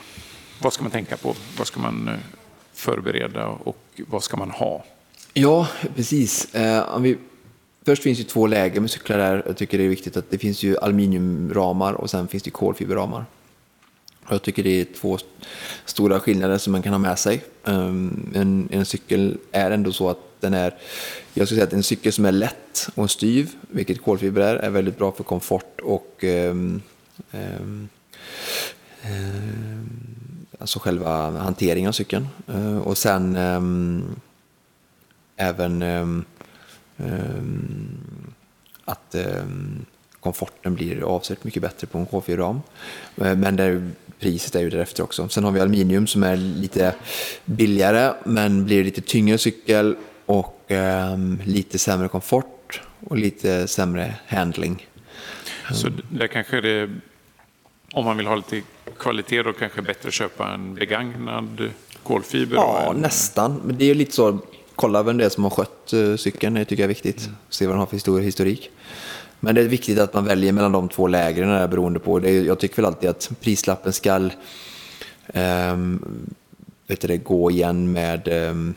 [0.61, 1.35] vad ska man tänka på?
[1.57, 2.13] Vad ska man eh,
[2.73, 4.83] förbereda och vad ska man ha?
[5.33, 6.55] Ja, precis.
[6.55, 7.17] Eh, vi,
[7.85, 9.43] först finns det två läger med cyklar där.
[9.45, 13.25] Jag tycker det är viktigt att det finns ju aluminiumramar och sen finns det kolfiberramar.
[14.29, 15.17] Jag tycker det är två
[15.85, 17.43] stora skillnader som man kan ha med sig.
[17.65, 20.75] Ehm, en, en cykel är ändå så att den är,
[21.33, 24.69] jag skulle säga att en cykel som är lätt och styv, vilket kolfiber är, är
[24.69, 26.81] väldigt bra för komfort och um,
[27.31, 27.89] um,
[30.59, 32.27] alltså själva hanteringen av cykeln.
[32.47, 34.15] Eh, och sen ehm,
[35.35, 36.25] även ehm,
[36.97, 37.97] ehm,
[38.85, 39.15] att
[40.27, 42.61] komforten blir avsevärt mycket bättre på en K4-ram.
[43.17, 45.29] Eh, men där priset är ju därefter också.
[45.29, 46.95] Sen har vi aluminium som är lite
[47.45, 54.87] billigare men blir lite tyngre cykel och eh, lite sämre komfort och lite sämre handling.
[55.71, 56.89] Så där kanske det,
[57.93, 58.61] om man vill ha lite
[58.99, 61.71] kvalitet, då kanske bättre köpa en begagnad
[62.03, 62.55] kolfiber?
[62.55, 63.01] Ja, en...
[63.01, 63.61] nästan.
[63.65, 64.39] Men det är lite så,
[64.75, 67.25] kolla vem det är som har skött uh, cykeln, det tycker jag är viktigt.
[67.25, 67.35] Mm.
[67.49, 68.71] Se vad den har för historik.
[69.39, 72.19] Men det är viktigt att man väljer mellan de två lägren där, beroende på.
[72.19, 72.31] Det.
[72.31, 74.29] Jag tycker väl alltid att prislappen ska
[75.33, 76.29] um,
[76.87, 78.75] vet det, gå igen med um,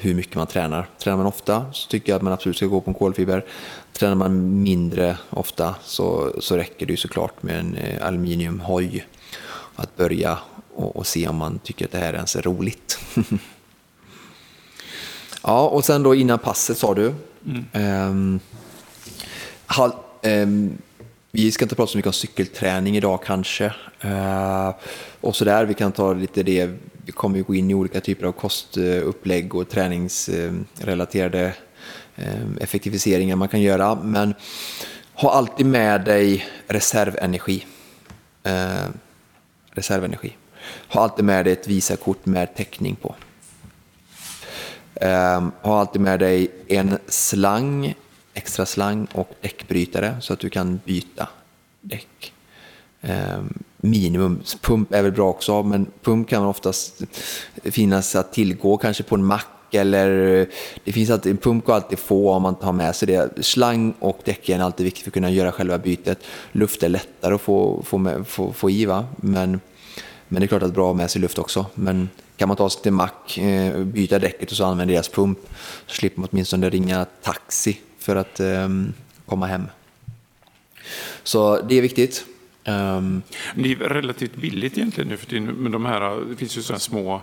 [0.00, 0.88] hur mycket man tränar.
[0.98, 3.44] Tränar man ofta så tycker jag att man absolut ska gå på en kolfiber.
[3.92, 9.06] Tränar man mindre ofta så, så räcker det ju såklart med en uh, aluminiumhoj.
[9.76, 10.38] Att börja
[10.74, 12.98] och, och, se om man tycker att det här ens är roligt.
[15.42, 17.14] ja, och sen då innan passet sa du.
[17.46, 18.10] Mm.
[18.10, 18.40] Um,
[19.66, 20.78] ha, um,
[21.30, 23.64] vi ska inte prata så mycket om cykelträning idag kanske.
[24.04, 24.74] Uh,
[25.20, 26.70] och sådär, vi kan ta lite det,
[27.04, 31.52] vi kommer ju gå in i olika typer av kostupplägg och träningsrelaterade
[32.18, 33.94] uh, effektiviseringar man kan göra.
[33.94, 34.34] Men
[35.14, 37.66] ha alltid med dig reservenergi.
[39.76, 40.36] Reservenergi.
[40.88, 43.14] Ha alltid med dig ett Visakort med täckning på.
[44.94, 47.94] Ehm, um, ha alltid med dig en slang
[48.36, 51.28] extra slang och däckbrytare så att du kan byta
[51.80, 52.32] däck.
[53.00, 57.02] Ehm, minimum, pump är väl bra också, men pump kan oftast
[57.64, 60.46] finnas att tillgå kanske på en mack eller eh,
[60.84, 63.44] det finns alltid, en pump går alltid få om man tar med sig det.
[63.44, 66.18] Slang och däck är alltid viktigt för att kunna göra själva bytet.
[66.52, 69.06] Luft är lättare att få, få, med, få, få i, va?
[69.16, 69.60] Men,
[70.28, 71.66] men det är klart att det är bra att ha med sig luft också.
[71.74, 75.38] Men kan man ta sig till mack, eh, byta däcket och så använda deras pump
[75.86, 78.92] så slipper man åtminstone ringa taxi för att um,
[79.26, 79.66] komma hem.
[81.22, 82.26] Så det är viktigt.
[82.64, 83.22] Um,
[83.54, 86.80] det är relativt billigt egentligen nu för tiden, men de här, det finns ju sådana
[86.80, 87.22] små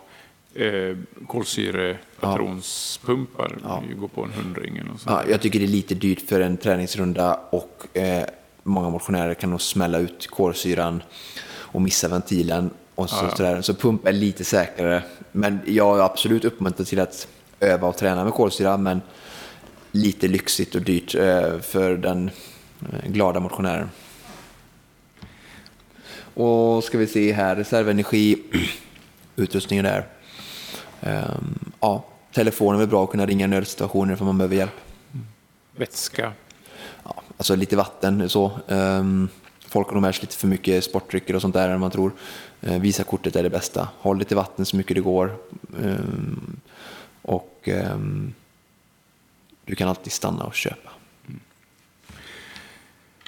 [0.56, 3.58] eh, kolsyrepatronspumpar.
[3.64, 3.84] Ja.
[4.00, 7.40] Går på en hundring eller ja, Jag tycker det är lite dyrt för en träningsrunda
[7.50, 8.26] och eh,
[8.64, 11.04] många motionärer kan nog smälla ut kolsyran
[11.46, 12.70] och missa ventilen.
[12.96, 13.62] Och så, ja, ja.
[13.62, 15.04] så pump är lite säkrare.
[15.32, 17.28] Men jag är absolut uppmuntrad till att
[17.60, 18.78] öva och träna med kolsyra.
[18.78, 19.02] Men
[19.92, 22.32] lite lyxigt och dyrt eh, för den
[22.82, 23.90] eh, glada motionären.
[26.34, 28.38] Och ska vi se här, reservenergi,
[29.36, 30.08] utrustningen där.
[31.06, 34.82] Um, ja, telefonen är bra att kunna ringa nödsituationer för man behöver hjälp.
[35.76, 36.34] Vätska?
[37.04, 38.52] Ja, alltså lite vatten så.
[38.68, 39.30] Um,
[39.68, 42.12] folk har nog med sig lite för mycket sportdrycker och sånt där än man tror.
[42.68, 43.90] Uh, visa kortet är det bästa.
[44.00, 45.38] Håll lite vatten så mycket det går.
[47.22, 47.70] Och
[49.66, 50.90] du kan alltid stanna och köpa.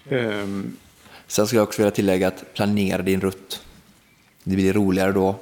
[0.10, 0.78] Mm.
[1.28, 3.62] Sen ska jag också vilja tillägga att planera din rutt.
[4.44, 5.36] Det blir roligare då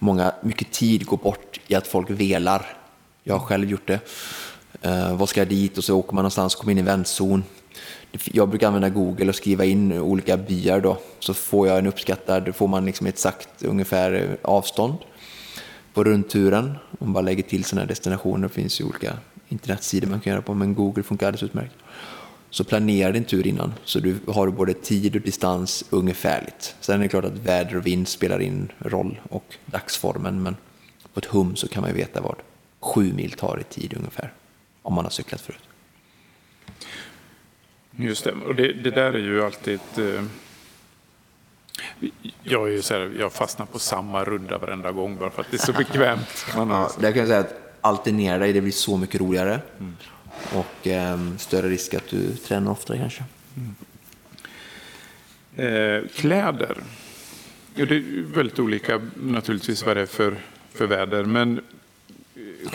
[0.00, 2.66] många, mycket tid går bort i att folk velar.
[3.24, 4.00] Jag har själv gjort det.
[4.86, 5.78] Uh, vad ska jag dit?
[5.78, 7.44] Och så åker man någonstans och kommer in i väntzon.
[8.24, 10.98] Jag brukar använda Google och skriva in olika byar då.
[11.18, 14.94] Så får jag en uppskattad, får man liksom ett sagt ungefär avstånd
[15.94, 16.64] på rundturen.
[16.98, 19.16] Om man bara lägger till sådana destinationer, det finns ju olika
[19.48, 21.74] internetsidor man kan göra på, men Google funkar alldeles utmärkt.
[22.50, 26.76] Så planera din tur innan, så du har både tid och distans ungefärligt.
[26.80, 30.56] Sen är det klart att väder och vind spelar in roll och dagsformen, men
[31.14, 32.36] på ett hum så kan man ju veta vad
[32.80, 34.32] sju mil tar i tid ungefär,
[34.82, 35.62] om man har cyklat förut.
[37.96, 40.24] Just det, och det, det där är ju alltid ett, eh...
[42.42, 45.50] Jag, är ju så här, jag fastnar på samma runda varenda gång bara för att
[45.50, 46.46] det är så bekvämt.
[46.56, 46.80] Man har...
[46.80, 49.60] ja, där kan jag säga att alternera dig, det blir så mycket roligare.
[49.78, 49.96] Mm.
[50.54, 53.24] Och eh, större risk att du tränar oftare kanske.
[53.56, 53.74] Mm.
[55.56, 56.76] Eh, kläder.
[57.74, 60.36] Ja, det är väldigt olika naturligtvis vad det är för,
[60.72, 61.24] för väder.
[61.24, 61.60] Men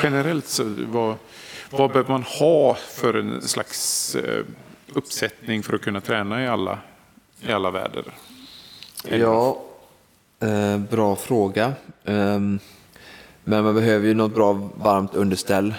[0.04, 1.16] generellt så vad,
[1.70, 4.46] vad behöver man ha för en slags eh,
[4.94, 6.80] uppsättning för att kunna träna i alla,
[7.42, 8.04] i alla väder?
[9.10, 9.64] Ja,
[10.40, 11.74] eh, bra fråga.
[12.04, 12.60] Um,
[13.44, 15.74] men man behöver ju något bra varmt underställ.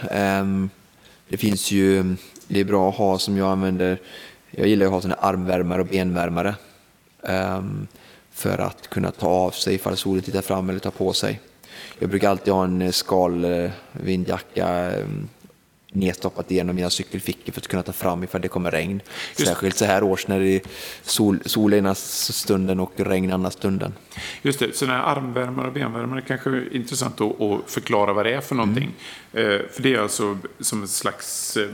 [1.29, 2.17] Det finns ju,
[2.49, 3.99] det är bra att ha som jag använder,
[4.51, 6.55] jag gillar att ha sådana armvärmare och benvärmare.
[7.23, 7.87] Um,
[8.37, 11.41] för att kunna ta av sig ifall solen tittar fram eller tar på sig.
[11.99, 15.29] Jag brukar alltid ha en skalvindjacka eh, ehm,
[15.93, 19.01] nedstoppat i en av mina cykelfickor för att kunna ta fram ifall det kommer regn.
[19.37, 19.49] Just.
[19.49, 20.61] Särskilt så här års när det är
[21.03, 23.95] sol, sol ena stunden och regn andra stunden.
[24.43, 28.35] Just det, sådana här armvärmare och benvärmare kanske är intressant att, att förklara vad det
[28.35, 28.95] är för någonting.
[29.33, 29.51] Mm.
[29.51, 31.69] Eh, för det är alltså som en slags eh,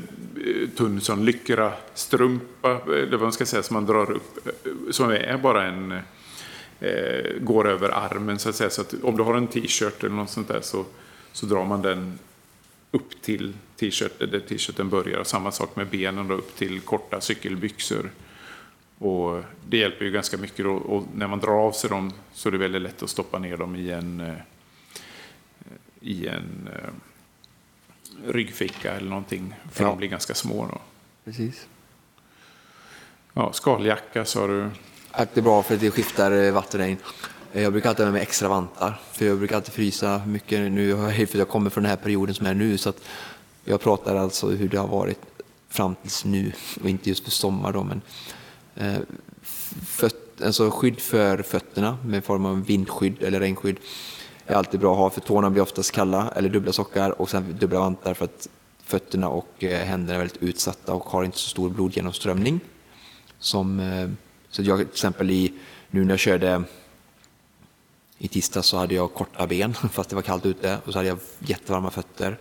[0.77, 5.38] tunn sån lycra-strumpa, eller vad man ska säga, som man drar upp, eh, som är
[5.42, 5.92] bara en
[6.81, 8.70] eh, går över armen så att säga.
[8.70, 10.85] Så att om du har en t-shirt eller något sånt där så,
[11.33, 12.18] så drar man den
[12.92, 15.24] upp till t-shirt, där t-shirten börjar.
[15.24, 18.11] Samma sak med benen då, upp till korta cykelbyxor.
[18.98, 20.72] Och det hjälper ju ganska mycket då.
[20.72, 23.57] Och när man drar av sig dem så är det väldigt lätt att stoppa ner
[23.57, 24.35] dem i en, eh,
[26.00, 26.90] i en eh,
[28.33, 29.55] ryggficka eller någonting.
[29.72, 29.88] För ja.
[29.88, 30.78] de blir ganska små då.
[31.24, 31.66] Precis.
[33.33, 34.70] Ja, skaljacka sa du.
[35.16, 36.81] Det är bra för att det skiftar eh, vatten
[37.53, 40.73] Eh, jag brukar alltid ha med mig extra vantar, för jag brukar alltid frysa mycket
[40.73, 40.97] nu.
[41.27, 43.01] För jag kommer från den här perioden som är nu, så att
[43.65, 45.21] jag pratar alltså hur det har varit
[45.69, 48.03] fram tills nu och inte just för sommar då, men
[48.77, 49.01] eh,
[49.87, 53.77] föt, alltså skydd för fötterna med form av vindskydd eller regnskydd
[54.47, 57.57] är alltid bra att ha för tårna blir oftast kalla eller dubbla sockar och sen
[57.61, 58.49] dubbla vantar för att
[58.85, 62.61] fötterna och eh, händerna är väldigt utsatta och har inte så stor blodgenomströmning.
[63.38, 64.09] Som, eh,
[64.51, 65.53] så jag till exempel i,
[65.91, 66.62] nu när jag körde
[68.23, 71.09] i tisdag så hade jag korta ben fast det var kallt ute och så hade
[71.09, 72.39] jag jättevarma fötter.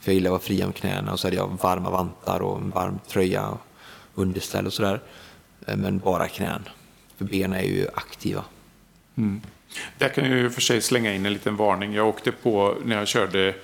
[0.00, 2.58] För jag gillar att vara fri om knäna och så hade jag varma vantar och
[2.58, 3.60] en varm tröja och
[4.14, 5.00] underställ och sådär.
[5.66, 6.62] Eh, men bara knän.
[7.16, 8.44] För benen är ju aktiva.
[9.16, 9.40] Mm.
[9.98, 11.94] Där kan jag ju för sig slänga in en liten varning.
[11.94, 13.54] Jag åkte på när jag körde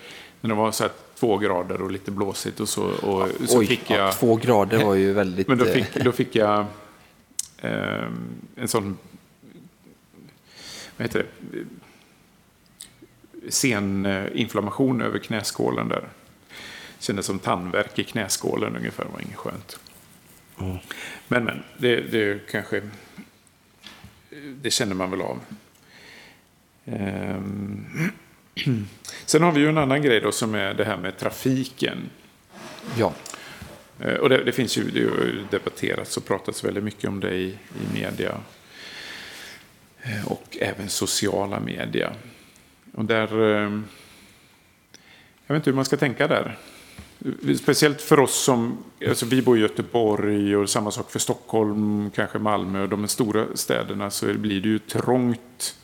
[0.41, 2.83] när det var så två grader och lite blåsigt och så.
[2.83, 5.49] Och så Oj, fick jag, ja, två grader var ju väldigt...
[5.49, 6.67] Men då fick, då fick jag
[7.59, 8.07] eh,
[8.57, 8.99] en sån...
[11.03, 11.65] Vad heter det?
[13.51, 16.09] Seninflammation över knäskålen där.
[16.99, 19.79] Kändes som tandvärk i knäskålen ungefär, var inget skönt.
[20.61, 20.77] Mm.
[21.29, 22.83] Men, men, det, det kanske...
[24.63, 25.41] Det känner man väl av.
[26.85, 27.87] Ehm.
[29.25, 32.11] Sen har vi ju en annan grej då som är det här med trafiken.
[32.99, 33.15] Ja.
[34.01, 37.35] Ehm, och det, det finns ju, det har debatterats och pratats väldigt mycket om det
[37.35, 38.41] i, i media.
[40.03, 42.13] Eh, och även sociala media.
[42.95, 43.43] Och där...
[43.43, 43.81] Eh,
[45.47, 46.59] jag vet inte hur man ska tänka där.
[47.63, 52.39] Speciellt för oss som, alltså vi bor i Göteborg och samma sak för Stockholm, kanske
[52.39, 55.77] Malmö och de stora städerna så blir det ju trångt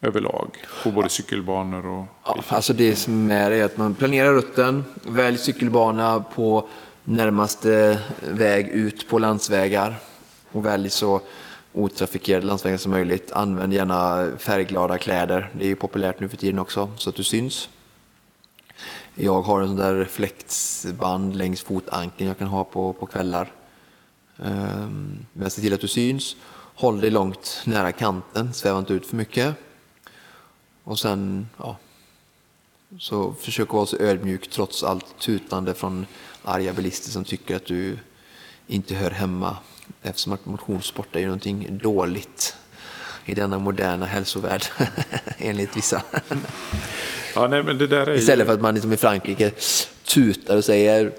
[0.00, 2.06] överlag på både cykelbanor och...
[2.24, 6.68] Ja, alltså det som är är att man planerar rutten, väljer cykelbana på
[7.04, 9.94] närmaste väg ut på landsvägar
[10.52, 11.20] och välj så
[11.72, 13.32] otrafikerade landsvägar som möjligt.
[13.32, 17.24] Använd gärna färgglada kläder, det är ju populärt nu för tiden också, så att du
[17.24, 17.68] syns.
[19.14, 23.52] Jag har en sån där reflexband längs fotanken jag kan ha på, på kvällar.
[24.36, 26.36] Um, men se till att du syns.
[26.74, 29.54] Håll dig långt nära kanten, sväva inte ut för mycket.
[30.84, 31.76] Och sen, ja,
[32.98, 36.06] så försök att vara så ödmjuk trots allt tutande från
[36.42, 37.98] arga bilister som tycker att du
[38.66, 39.56] inte hör hemma
[40.02, 42.56] eftersom att motionssport är ju någonting dåligt
[43.24, 44.64] i denna moderna hälsovärld
[45.38, 46.02] enligt vissa.
[47.34, 49.50] Ja, nej, men det där är Istället för att man liksom i Frankrike
[50.04, 51.12] tutar och säger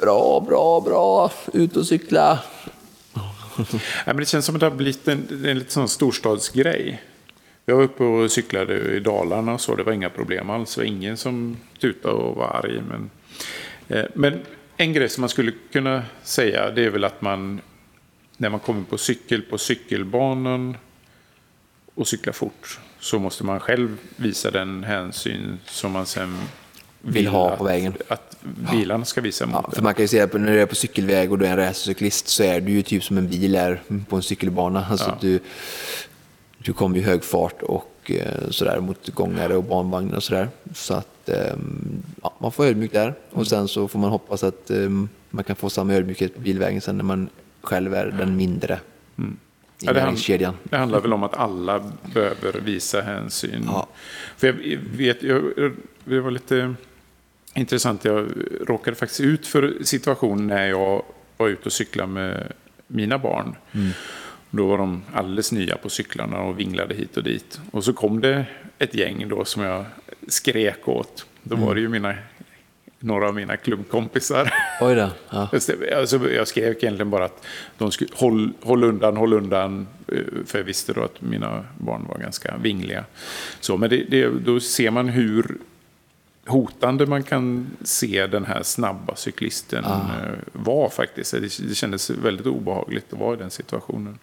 [0.00, 2.38] bra, bra, bra, ut och cykla.
[3.56, 7.02] nej, men det känns som att det har blivit en, en lite sån storstadsgrej.
[7.66, 10.74] Jag var uppe och cyklade i Dalarna och så, det var inga problem alls.
[10.74, 12.82] Det var ingen som tutade och var arg.
[12.88, 13.10] Men,
[13.88, 14.40] eh, men
[14.78, 17.60] en grej som man skulle kunna säga det är väl att man
[18.36, 20.76] när man kommer på cykel på cykelbanan
[21.94, 26.38] och cyklar fort så måste man själv visa den hänsyn som man sen
[27.00, 27.94] vill, vill ha på att, vägen.
[28.08, 28.36] Att
[28.72, 30.74] bilarna ska visa mot ja, för Man kan ju säga att när du är på
[30.74, 33.82] cykelväg och du är en racercyklist så är du ju typ som en bil är
[34.08, 34.86] på en cykelbana.
[34.90, 35.18] Alltså ja.
[35.20, 35.40] du,
[36.58, 40.48] du kommer i hög fart och eh, sådär mot gångare och barnvagnar och sådär.
[40.74, 44.70] Så att ehm, ja, man får ödmjuk där och sen så får man hoppas att
[44.70, 47.28] ehm, man kan få samma ödmjukhet på bilvägen sen när man
[47.62, 48.80] själv är den mindre.
[49.18, 49.36] Mm
[49.80, 50.18] ja, det, hand,
[50.62, 53.62] det handlar väl om att alla behöver visa hänsyn.
[53.66, 53.88] Ja.
[54.36, 55.42] För jag vet, jag,
[56.04, 56.74] det var lite
[57.54, 58.28] intressant, jag
[58.66, 61.02] råkade faktiskt ut för situation när jag
[61.36, 62.52] var ute och cyklade med
[62.86, 63.56] mina barn.
[63.72, 63.90] Mm.
[64.50, 67.60] Då var de alldeles nya på cyklarna och vinglade hit och dit.
[67.70, 68.44] Och så kom det
[68.78, 69.84] ett gäng då som jag
[70.28, 71.26] skrek åt.
[71.42, 72.14] Då var det ju mina
[73.00, 74.52] några av mina klubbkompisar.
[74.80, 75.10] Oj då.
[75.30, 75.48] Ja.
[75.96, 77.46] Alltså, jag skrev egentligen bara att
[77.78, 79.86] de skulle håll, håll undan, håll undan.
[80.12, 83.04] Eh, för jag visste då att mina barn var ganska vingliga.
[83.60, 85.58] Så, men det, det, då ser man hur
[86.48, 90.00] hotande man kan se den här snabba cyklisten ah.
[90.52, 91.32] vara faktiskt.
[91.32, 94.18] Det, det kändes väldigt obehagligt att vara i den situationen.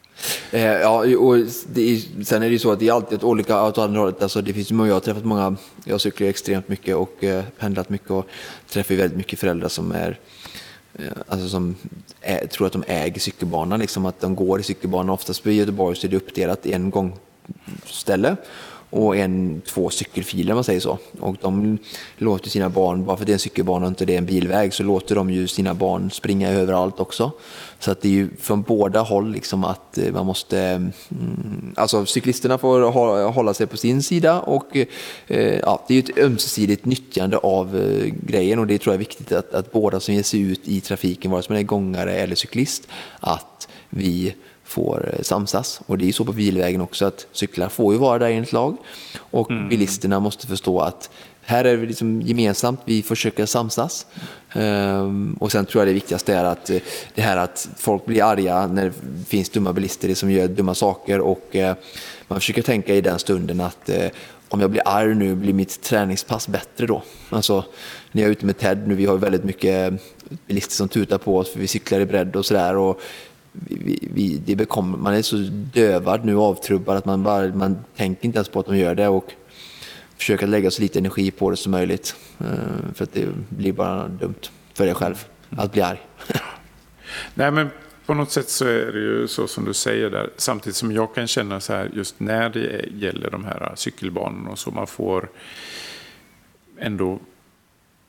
[0.52, 3.78] Eh, ja, och är, sen är det ju så att det är alltid olika åt
[3.78, 4.24] andra hållet.
[4.24, 8.12] Alltså det finns jag har träffat många, jag cyklar extremt mycket och eh, pendlat mycket
[8.12, 8.28] och
[8.68, 10.20] träffar väldigt mycket föräldrar som är
[10.94, 11.76] eh, Alltså som
[12.22, 15.10] är, tror att de äger cykelbanan, liksom att de går i cykelbanan.
[15.10, 18.36] Oftast i Göteborg så är det uppdelat en gångställe
[18.96, 20.98] och en, två cykelfiler om man säger så.
[21.20, 21.78] Och de
[22.18, 24.26] låter sina barn, bara för att det är en cykelbana och inte det är en
[24.26, 27.32] bilväg, så låter de ju sina barn springa överallt också.
[27.80, 30.92] Så att det är ju från båda håll liksom att eh, man måste, mm,
[31.76, 34.78] alltså cyklisterna får hålla sig på sin sida och
[35.28, 38.96] eh, ja, det är ju ett ömsesidigt nyttjande av eh, grejen och det tror jag
[38.96, 41.64] är viktigt att, att båda som ger sig ut i trafiken, vare sig man är
[41.64, 42.88] gångare eller cyklist,
[43.20, 44.36] att vi
[44.76, 45.82] får eh, samsas.
[45.86, 48.78] Och det är så på bilvägen också att cyklar får ju vara där enligt lag
[49.32, 49.70] och mm.
[49.70, 51.10] bilisterna måste förstå att
[51.48, 54.06] här är vi liksom gemensamt, vi försöker samsas.
[54.56, 56.78] Um, och sen tror jag det viktigaste är att eh,
[57.16, 61.20] det här att folk blir arga när det finns dumma bilister som gör dumma saker
[61.20, 61.74] och uh,
[62.28, 64.08] man försöker tänka i den stunden att uh,
[64.50, 67.04] om jag blir arg nu, blir mitt träningspass bättre då?
[67.30, 67.66] Alltså,
[68.12, 69.94] när jag är ute med Ted nu, vi har väldigt mycket
[70.48, 72.76] bilister som tutar på oss för vi cyklar i bredd och sådär
[73.68, 75.36] vi, vi, det bekommer, man är så
[75.74, 79.08] dövad nu, avtrubbad, att man, bara, man tänker inte ens på att de gör det
[79.08, 79.34] och
[80.18, 82.16] försöker lägga så lite energi på det som möjligt.
[82.40, 84.42] Eh, för att det blir bara dumt
[84.74, 86.02] för dig själv att bli arg.
[87.34, 87.70] Nej, men
[88.06, 90.30] på något sätt så är det ju så som du säger där.
[90.38, 94.60] Samtidigt som jag kan känna så här just när det gäller de här cykelbanorna och
[94.60, 95.30] så man får
[96.80, 97.20] ändå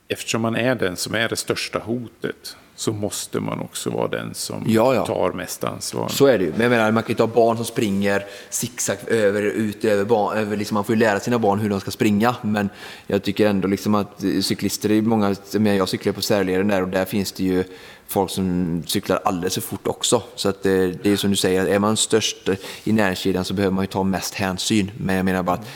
[0.09, 4.35] eftersom man är den som är det största hotet så måste man också vara den
[4.35, 5.07] som ja, ja.
[5.07, 6.09] tar mest ansvar.
[6.09, 6.51] Så är det ju.
[6.51, 10.39] Men jag menar, man kan ju ta barn som springer zigzag över, ut över, barn,
[10.39, 12.37] över liksom, man får ju lära sina barn hur de ska springa.
[12.43, 12.69] Men
[13.07, 17.05] jag tycker ändå liksom att cyklister, är många, jag cyklar på Särleden där och där
[17.05, 17.65] finns det ju
[18.07, 20.23] folk som cyklar alldeles för fort också.
[20.35, 22.49] Så att det, det är som du säger, är man störst
[22.85, 24.91] i näringskedjan så behöver man ju ta mest hänsyn.
[24.99, 25.67] Men jag menar bara att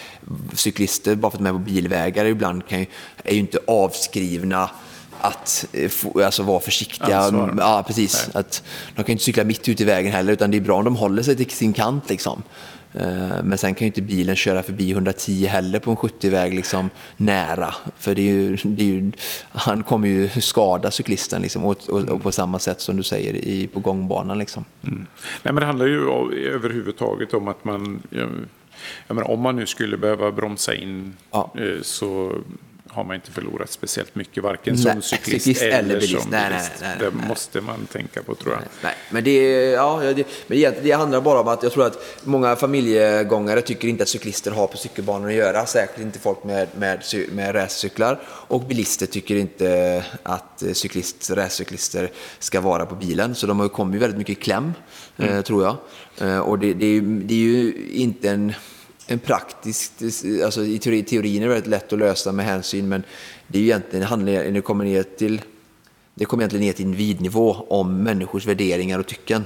[0.59, 2.87] cyklister, bara för att de är på bilvägar ibland, kan ju,
[3.25, 4.71] är ju inte avskrivna
[5.21, 5.91] att eh,
[6.25, 7.31] alltså, vara försiktiga.
[7.59, 8.31] Ja, precis.
[8.35, 8.63] Att,
[8.97, 10.97] de kan inte cykla mitt ute i vägen heller, utan det är bra om de
[10.97, 12.11] håller sig till sin kant.
[12.11, 12.43] Liksom.
[12.93, 16.91] Eh, men sen kan ju inte bilen köra förbi 110 heller på en 70-väg liksom,
[17.17, 17.75] nära.
[17.99, 19.13] För det är ju, det är ju,
[19.53, 23.35] han kommer ju skada cyklisten liksom, och, och, och, på samma sätt som du säger
[23.35, 24.39] i, på gångbanan.
[24.39, 24.65] Liksom.
[24.83, 25.07] Mm.
[25.43, 26.01] Nej, men det handlar ju
[26.55, 28.29] överhuvudtaget om att man, jag,
[29.07, 31.55] jag menar, om man nu skulle behöva bromsa in ja.
[31.57, 32.33] Eh, så
[32.93, 36.23] har man inte förlorat speciellt mycket, varken som nej, cyklist, cyklist, eller, bilist.
[36.23, 36.73] som nej, bilist.
[36.81, 38.63] Nej, det måste man tänka på tror jag.
[38.83, 42.57] Nej, men det, ja, det, men det, handlar bara om att jag tror att många
[42.57, 47.05] familjegångare tycker inte att cyklister har på cykelbanor att göra, särskilt inte folk med, med,
[47.33, 48.21] med racercyklar.
[48.27, 53.71] Och bilister tycker inte att cyklist, racercyklister ska vara på bilen, så de har ju
[53.71, 54.73] kommit väldigt mycket i kläm,
[55.17, 55.35] mm.
[55.35, 55.77] eh, tror jag.
[56.29, 58.55] Eh, och det, det, det är ju inte en
[59.11, 59.93] en praktisk,
[60.45, 63.03] alltså i teori, teorin är det väldigt lätt att lösa med hänsyn, men
[63.47, 65.41] det är ju egentligen, handlar, det kommer ner till,
[66.15, 69.45] det kommer egentligen ner till individnivå om människors värderingar och tycken.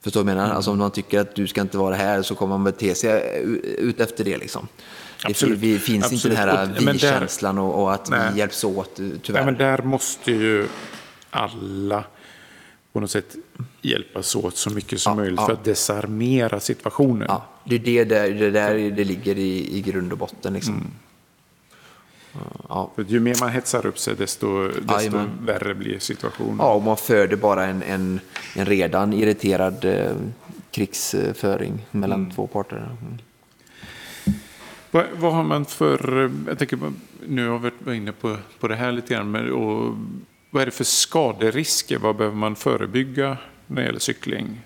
[0.00, 0.44] Förstår du vad jag menar?
[0.44, 0.56] Mm.
[0.56, 3.42] Alltså om man tycker att du ska inte vara här så kommer man bete sig
[3.78, 4.68] ut efter det liksom.
[5.24, 5.60] Absolut.
[5.60, 6.24] Det finns Absolut.
[6.24, 8.30] inte den här vi-känslan och, och, att nej.
[8.32, 9.32] vi hjälps åt, tyvärr.
[9.32, 10.66] Nej, men där måste ju
[11.30, 12.04] alla
[12.92, 13.36] på något sätt
[13.80, 15.46] hjälpas åt så mycket som ja, möjligt ja.
[15.46, 17.26] för att desarmera situationen.
[17.28, 20.52] Ja, det är det där det, där det ligger i, i grund och botten.
[20.52, 20.74] Liksom.
[20.74, 20.90] Mm.
[22.68, 22.90] Ja.
[22.94, 26.56] För ju mer man hetsar upp sig desto, desto värre blir situationen.
[26.58, 28.20] Ja, och man föder bara en, en,
[28.56, 30.12] en redan irriterad eh,
[30.70, 32.30] krigsföring mellan mm.
[32.30, 32.76] två parter.
[32.76, 33.18] Mm.
[34.90, 36.78] Vad, vad, har man för, jag tänker,
[37.26, 39.96] nu har vi varit inne på, på det här lite grann, men, och
[40.50, 41.98] vad är det för skaderisker?
[41.98, 44.60] Vad behöver man förebygga när det gäller cykling?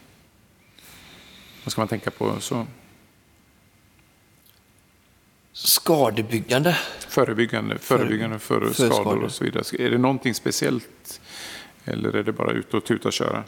[1.64, 2.40] Vad ska man tänka på?
[2.40, 2.66] Så?
[5.56, 6.76] Skadebyggande?
[7.08, 9.24] Förebyggande, förebyggande för, för skador skador.
[9.24, 9.64] och så vidare.
[9.78, 11.20] Är det någonting speciellt?
[11.84, 13.44] Eller är det bara ut och tuta och köra?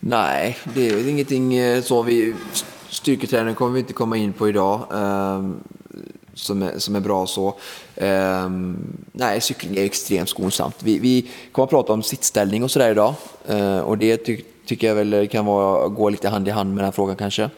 [0.00, 2.02] Nej, det är ingenting eh, så.
[2.02, 2.34] Vi,
[2.88, 4.86] styrketräning kommer vi inte komma in på idag.
[4.92, 5.60] Ehm,
[6.34, 7.58] som är, som är bra så.
[7.96, 10.82] Um, nej, cykling är extremt skonsamt.
[10.82, 13.14] Vi, vi kommer att prata om sittställning och sådär idag.
[13.50, 16.84] Uh, och det ty tycker jag väl kan vara, gå lite hand i hand med
[16.84, 17.50] den frågan kanske.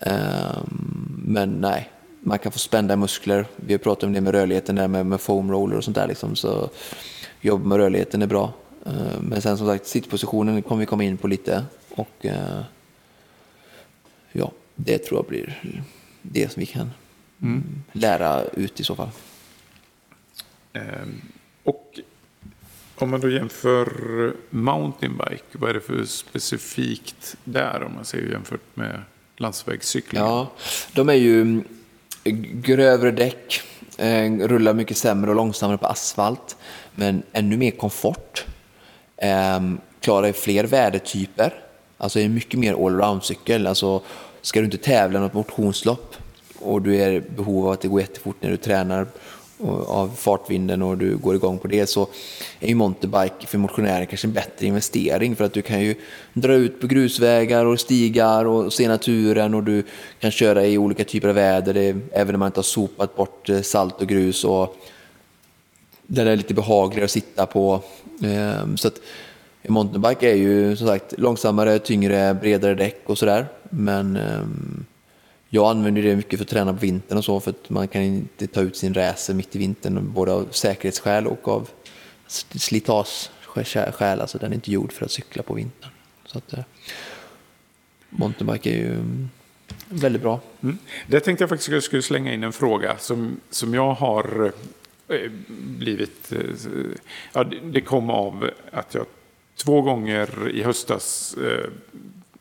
[0.00, 1.90] Um, men nej,
[2.20, 3.46] man kan få spända muskler.
[3.56, 6.08] Vi har pratat om det med rörligheten där med, med foam roller och sånt där.
[6.08, 6.70] Liksom, så
[7.40, 8.52] jobb med rörligheten är bra.
[8.86, 11.64] Uh, men sen som sagt, sittpositionen kommer vi komma in på lite.
[11.90, 12.60] Och uh,
[14.32, 15.62] ja, det tror jag blir
[16.22, 16.90] det som vi kan
[17.42, 17.82] mm.
[17.92, 19.10] lära ut i så fall.
[20.72, 21.20] Ehm,
[21.62, 22.00] och
[22.94, 23.88] om man då jämför
[24.50, 29.02] mountainbike, vad är det för specifikt där om man ser jämfört med
[29.36, 30.22] landsvägscykling?
[30.22, 30.48] Ja,
[30.92, 31.64] de är ju mm,
[32.52, 33.60] grövre däck,
[33.98, 36.56] eh, rullar mycket sämre och långsammare på asfalt,
[36.94, 38.44] men ännu mer komfort.
[39.16, 39.60] Eh,
[40.00, 41.54] klarar fler vädertyper,
[41.98, 43.66] alltså är mycket mer allround-cykel.
[43.66, 44.02] Alltså,
[44.42, 46.16] ska du inte tävla något motionslopp
[46.58, 49.06] och du är i behov av att det går jättefort när du tränar
[49.86, 52.08] av fartvinden och du går igång på det så
[52.60, 55.94] är ju mountainbike för motionärer kanske en bättre investering för att du kan ju
[56.32, 59.82] dra ut på grusvägar och stigar och se naturen och du
[60.20, 63.48] kan köra i olika typer av väder, det, även om man inte har sopat bort
[63.48, 64.76] eh, salt och grus och
[66.06, 67.82] där det är lite behagligare att sitta på.
[68.24, 69.00] Ehm, så att
[69.68, 73.46] mountainbike är ju som sagt långsammare, tyngre, bredare däck och sådär.
[73.70, 74.84] Men ehm,
[75.54, 78.02] jag använder det mycket för att träna på vintern och så för att man kan
[78.02, 81.70] inte ta ut sin racer mitt i vintern både av säkerhetsskäl och av
[82.26, 84.20] slitageskäl.
[84.20, 85.90] Alltså den är inte gjord för att cykla på vintern.
[86.26, 86.64] Så att, eh,
[88.10, 89.30] mountainbike är ju mm,
[89.88, 90.40] väldigt bra.
[90.62, 90.78] Mm.
[91.06, 94.52] Det tänkte jag faktiskt att jag skulle slänga in en fråga som, som jag har
[95.08, 95.30] eh,
[95.78, 96.32] blivit...
[96.32, 96.40] Eh,
[97.32, 99.06] ja, det kom av att jag
[99.56, 101.70] två gånger i höstas eh,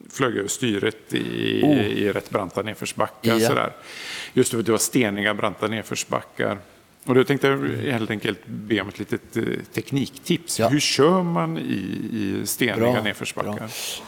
[0.10, 1.78] flög över styret i, oh.
[1.78, 3.40] i rätt branta nedförsbackar.
[3.40, 3.48] Ja.
[3.48, 3.74] Sådär.
[4.34, 6.58] Just för att det var steniga branta nedförsbackar.
[7.06, 7.58] Och då tänkte jag
[7.92, 9.44] helt enkelt be om ett litet eh,
[9.74, 10.60] tekniktips.
[10.60, 10.68] Ja.
[10.70, 11.62] Hur kör man i,
[12.12, 13.54] i steniga nedförsbackar?
[13.54, 13.68] Bra.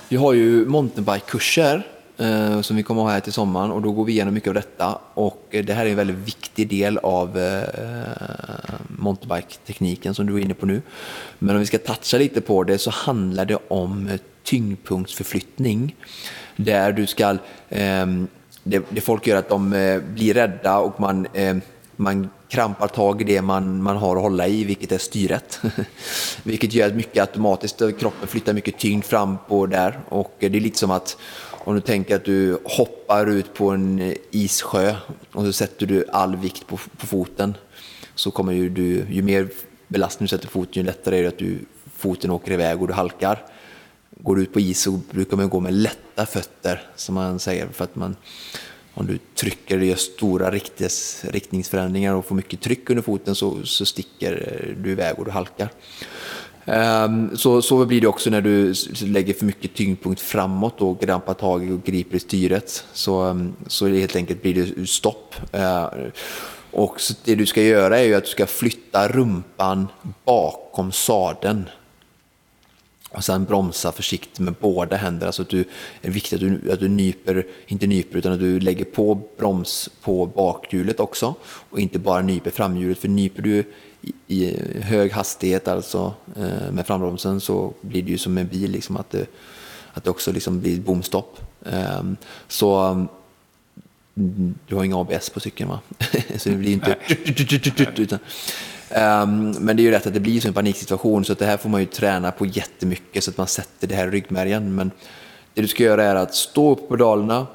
[0.10, 1.84] Vi har ju mountainbike-kurser
[2.18, 4.48] Eh, som vi kommer att ha här till sommaren och då går vi igenom mycket
[4.48, 5.00] av detta.
[5.14, 7.64] Och eh, det här är en väldigt viktig del av eh,
[8.88, 10.82] mountainbike-tekniken som du är inne på nu.
[11.40, 15.96] Men om vi ska toucha lite på det så handlar det om eh, tyngdpunktsförflyttning
[16.56, 17.30] där du ska,
[17.70, 18.06] eh,
[18.64, 21.58] det, det, folk gör att de eh, blir rädda och man, eh,
[21.96, 25.62] man krampar tag i det man, man har att hålla i, vilket är styret.
[26.44, 30.50] vilket gör att mycket automatiskt, kroppen flyttar mycket tyngd fram på där och det är
[30.50, 31.18] lite som att
[31.66, 34.96] om du tänker att du hoppar ut på en issjö
[35.32, 37.54] och så sätter du all vikt på, på foten
[38.16, 39.48] så kommer ju du, ju mer
[39.88, 41.60] belastning du sätter foten ju lättare är det att du,
[41.96, 43.46] foten åker iväg och du halkar
[44.10, 47.68] går du ut på is så brukar man gå med lätta fötter, som man säger,
[47.68, 48.16] för att man
[48.94, 53.64] om du trycker och gör stora riktes, riktningsförändringar och får mycket tryck under foten så,
[53.64, 55.70] så sticker du iväg och du halkar.
[56.66, 61.34] Ehm, så, så blir det också när du lägger för mycket tyngdpunkt framåt och grampar
[61.34, 62.86] tag och griper i styret.
[62.94, 65.36] Så, ehm, så helt enkelt blir det stopp.
[65.52, 66.12] Ehm,
[66.72, 69.88] och det du ska göra är ju att du ska flytta rumpan
[70.26, 71.70] bakom sadeln
[73.16, 75.26] och sen bromsa försiktigt med båda händerna.
[75.26, 75.64] Alltså att du,
[76.02, 79.22] det är viktigt att du, att du nyper, inte nyper, utan att du lägger på
[79.38, 81.36] broms på bakhjulet också.
[81.44, 83.64] Och inte bara nyper framhjulet, för nyper du
[84.28, 88.98] i, hög hastighet alltså eh, med frambromsen så blir det ju som en bil, liksom,
[88.98, 89.26] att, det,
[89.94, 91.40] att det också liksom blir bomstopp.
[91.66, 92.04] Eh,
[92.48, 93.06] så
[94.68, 95.80] du har inga ABS på cykeln va?
[96.38, 96.98] så det blir inte...
[97.98, 98.20] utan,
[98.90, 101.46] Um, men det är ju rätt att det blir så en paniksituation så att det
[101.46, 104.76] här får man ju träna på jättemycket så att man sätter det här i ryggmärgen.
[104.76, 104.92] Men
[105.54, 107.48] det du ska göra är att stå upp på pedalerna,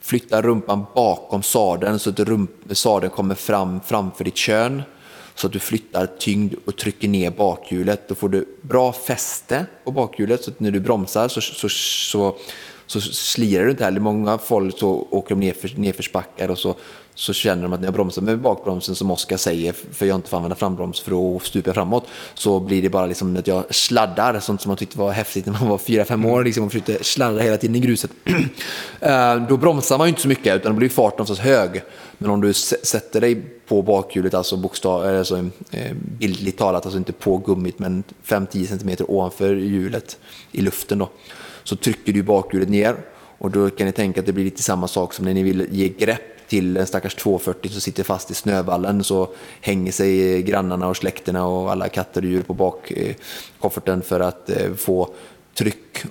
[0.00, 4.82] flytta rumpan bakom sadeln så att rump, sadeln kommer fram framför ditt kön
[5.34, 8.08] så att du flyttar tyngd och trycker ner bakhjulet.
[8.08, 12.36] Då får du bra fäste på bakhjulet så att när du bromsar så, så, så,
[12.86, 14.00] så slirar du inte heller.
[14.00, 16.74] Många folk så åker de nerför, nerförsbackar och så
[17.14, 20.28] så känner de att när jag bromsar med bakbromsen som Oskar säger, för jag inte
[20.28, 24.40] får använda frambroms för att stupa framåt, så blir det bara liksom att jag sladdar,
[24.40, 27.40] sånt som man tyckte var häftigt när man var 4-5 år, liksom, och försökte sladda
[27.40, 28.10] hela tiden i gruset.
[29.00, 31.82] Eh, då bromsar man ju inte så mycket, utan då blir farten oftast hög.
[32.18, 36.98] Men om du sätter dig på bakhjulet, alltså, bokstav, eh, alltså eh, bildligt talat, alltså
[36.98, 40.18] inte på gummit, men 5-10 cm ovanför hjulet
[40.52, 41.08] i luften då,
[41.64, 42.96] så trycker du bakhjulet ner
[43.38, 45.66] och då kan ni tänka att det blir lite samma sak som när ni vill
[45.70, 49.28] ge grepp till en stackars 240 som sitter fast i snövallen så
[49.60, 54.74] hänger sig grannarna och släkterna och alla katter och djur på bakkofferten för att eh,
[54.74, 55.14] få
[55.54, 56.04] tryck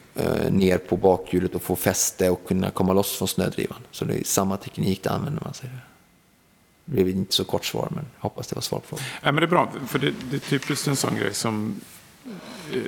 [0.50, 3.78] ner på bakhjulet och få fäste och kunna komma loss från snödrivan.
[3.92, 5.93] Så det är samma teknik det använder man sig av.
[6.86, 9.06] Det blev inte så kort svar, men hoppas det var svar på frågan.
[9.22, 11.82] Ja, men det är bra, för det, det är typiskt en sån grej som,
[12.74, 12.82] eh,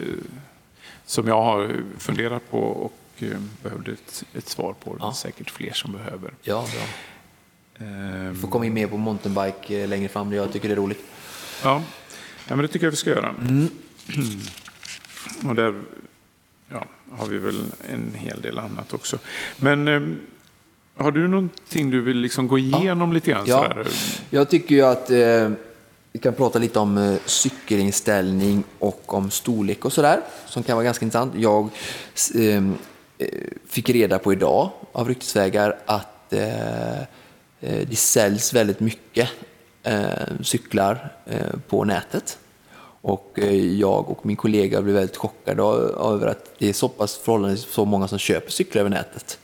[1.05, 4.95] som jag har funderat på och eh, behövde ett, ett, svar på.
[4.95, 6.33] Det är säkert fler som behöver.
[6.41, 6.83] Ja, bra.
[7.87, 11.03] Um, Får komma in mer på mountainbike eh, längre fram, jag tycker det är roligt.
[11.63, 11.83] Ja,
[12.47, 13.29] ja men det tycker jag vi ska göra.
[13.29, 13.69] Mm.
[15.49, 15.81] Och där
[16.69, 19.19] ja, har vi väl en hel del annat också.
[19.57, 20.19] Men um,
[20.97, 23.13] har du någonting du vill liksom gå igenom ja.
[23.13, 23.43] lite grann?
[23.47, 23.73] Ja,
[24.29, 25.49] jag tycker ju att eh,
[26.11, 30.83] vi kan prata lite om eh, cykelinställning och om storlek och sådär, som kan vara
[30.83, 31.33] ganska intressant.
[31.37, 31.69] Jag
[32.35, 32.75] ehm,
[33.17, 33.27] eh,
[33.67, 37.05] fick reda på idag av ryktesvägar att eh, eh,
[37.59, 39.29] det säljs väldigt mycket
[39.83, 40.07] eh,
[40.41, 42.37] cyklar eh, på nätet.
[43.01, 43.39] Och
[43.77, 47.85] jag och min kollega blev väldigt chockade över att det är så pass förhållandevis så
[47.85, 49.39] många som köper cyklar över nätet.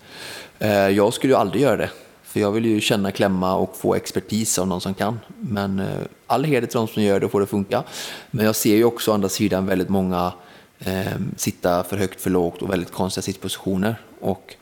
[0.62, 1.90] Eh, jag skulle ju aldrig göra det,
[2.24, 5.20] för jag vill ju känna, klämma och få expertis av någon som kan.
[5.40, 5.88] Men eh,
[6.28, 7.84] all heder till de som gör det och får det funka.
[8.32, 10.34] Men jag ser ju också å andra sidan väldigt många
[10.80, 11.06] eh,
[11.36, 13.96] sitta för högt, för lågt och väldigt konstiga sittpositioner.
[14.20, 14.56] Och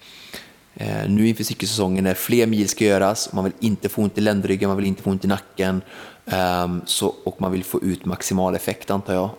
[0.74, 4.22] eh, nu inför cykelsäsongen när fler mil ska göras, man vill inte få ont i
[4.22, 5.82] ländryggen, man vill inte få ont i nacken
[6.26, 9.30] eh, så, och man vill få ut maximal effekt antar jag.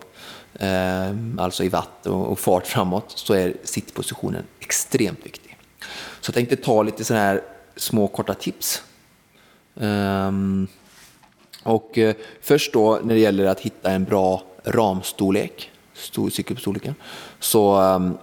[0.53, 5.40] Eh, alltså i watt och, och fart framåt så är sittpositionen extremt viktig.
[6.21, 7.41] Så jag tänkte ta lite sådana här
[7.75, 8.83] små korta tips.
[9.73, 10.67] Um,
[11.63, 16.95] och uh, först då när det gäller att hitta en bra ramstorlek, stor cykelstorleken,
[17.39, 18.17] så um,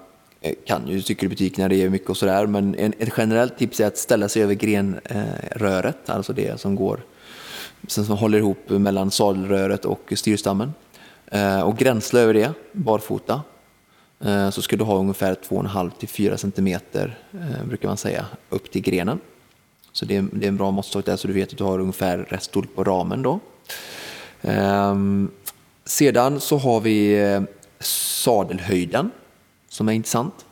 [0.67, 3.99] kan ju cykelbutikerna det är mycket och sådär, men en, ett generellt tips är att
[3.99, 7.01] ställa sig över grenröret, eh, uh, alltså det som går
[7.87, 10.75] som håller ihop mellan sadelröret och styrstammen.
[11.35, 13.43] Uh, och gränsla över det barfota.
[14.21, 18.71] Eh, så ska du ha ungefär 2,5 till 4 cm eh, brukar man säga upp
[18.71, 19.21] till grenen.
[19.93, 21.79] Så det är, det är en bra måttstock där så du vet att du har
[21.79, 23.41] ungefär rätt storlek på ramen då.
[24.43, 25.31] Ehm,
[25.85, 27.43] sedan så har vi eh,
[27.81, 29.11] sadelhöjden
[29.69, 30.47] som är intressant.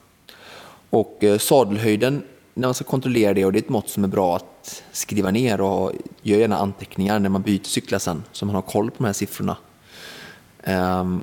[0.90, 2.22] Och sadelhöjden,
[2.54, 5.30] när man ska kontrollera det, och det är ett mått som är bra att skriva
[5.30, 5.92] ner och
[6.22, 9.12] gör gärna anteckningar när man byter cyklar sen, så man har koll på de här
[9.12, 9.56] siffrorna.
[10.62, 11.22] Ehm,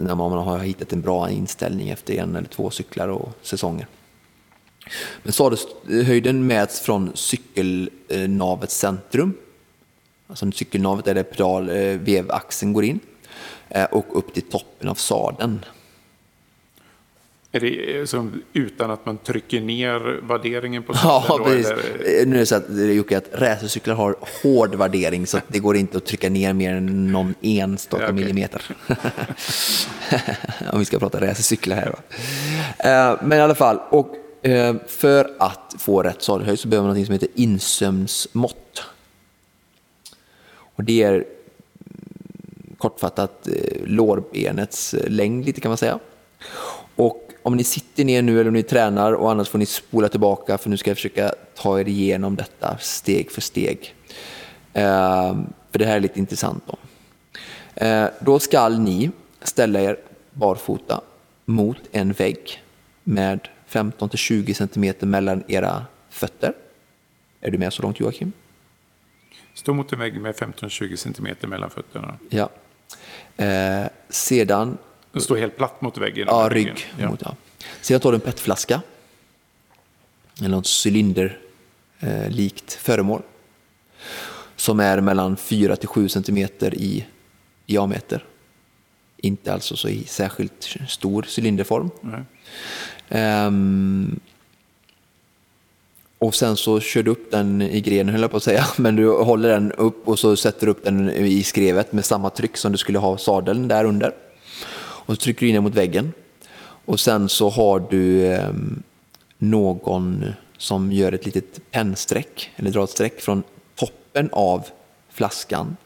[0.00, 3.86] när man har hittat en bra inställning efter en eller två cyklar och säsonger.
[5.22, 9.34] Men sadelhöjden mäts från cykelnavets centrum,
[10.26, 13.00] alltså cykelnavet är där pedalvevaxeln eh, vevaxeln går in,
[13.68, 15.64] eh, och upp till toppen av sadeln.
[17.52, 21.24] Är det som utan att man trycker ner värderingen på sadeln?
[21.28, 21.70] Ja, precis.
[21.70, 22.26] Eller?
[22.26, 25.96] Nu är det så att, Jocke, att racercyklar har hård värdering så det går inte
[25.96, 28.20] att trycka ner mer än någon enstaka ja, okay.
[28.20, 28.62] millimeter.
[30.72, 31.90] Om vi ska prata racercyklar här.
[31.90, 31.98] Va?
[32.78, 36.96] Eh, men i alla fall, och Eh, för att få rätt sadelhöjd så behöver man
[36.96, 38.82] något som heter insömsmått.
[40.50, 41.24] Och det är
[42.78, 45.98] kortfattat eh, lårbenets längd lite kan man säga.
[46.96, 50.08] Och om ni sitter ner nu eller om ni tränar och annars får ni spola
[50.08, 53.94] tillbaka för nu ska jag försöka ta er igenom detta steg för steg.
[54.72, 55.36] Eh,
[55.70, 56.64] för det här är lite intressant.
[56.66, 56.78] Då,
[58.20, 59.10] då ska ni
[59.42, 59.96] ställa er
[60.32, 61.00] barfota
[61.44, 62.62] mot en vägg
[63.04, 66.52] med 15 till 20 centimeter mellan era fötter.
[67.40, 68.32] Är du med så långt Joakim?
[69.54, 72.18] Stå mot en vägg med 15-20 centimeter mellan fötterna.
[72.28, 72.48] Ja.
[73.44, 74.78] Eh, sedan...
[75.20, 76.26] Stå helt platt mot väggen?
[76.30, 76.92] Ja, rygg.
[76.98, 77.10] Ja.
[77.10, 77.34] Mot, ja.
[77.80, 78.82] Sedan tar du en petflaska.
[80.40, 83.22] Eller något cylinderlikt eh, föremål.
[84.56, 87.06] Som är mellan 4 till 7 centimeter i
[87.66, 88.24] diameter.
[89.16, 91.90] Inte alltså så i särskilt stor cylinderform.
[93.08, 94.20] Um,
[96.18, 98.96] och sen så kör du upp den i grenen höll jag på att säga, men
[98.96, 102.56] du håller den upp och så sätter du upp den i skrevet med samma tryck
[102.56, 104.14] som du skulle ha sadeln där under.
[105.08, 106.12] Och så trycker du in den mot väggen.
[106.84, 108.82] Och sen så har du um,
[109.38, 110.24] någon
[110.58, 113.42] som gör ett litet pennsträck, eller drar ett streck från
[113.74, 114.66] toppen av
[115.10, 115.76] flaskan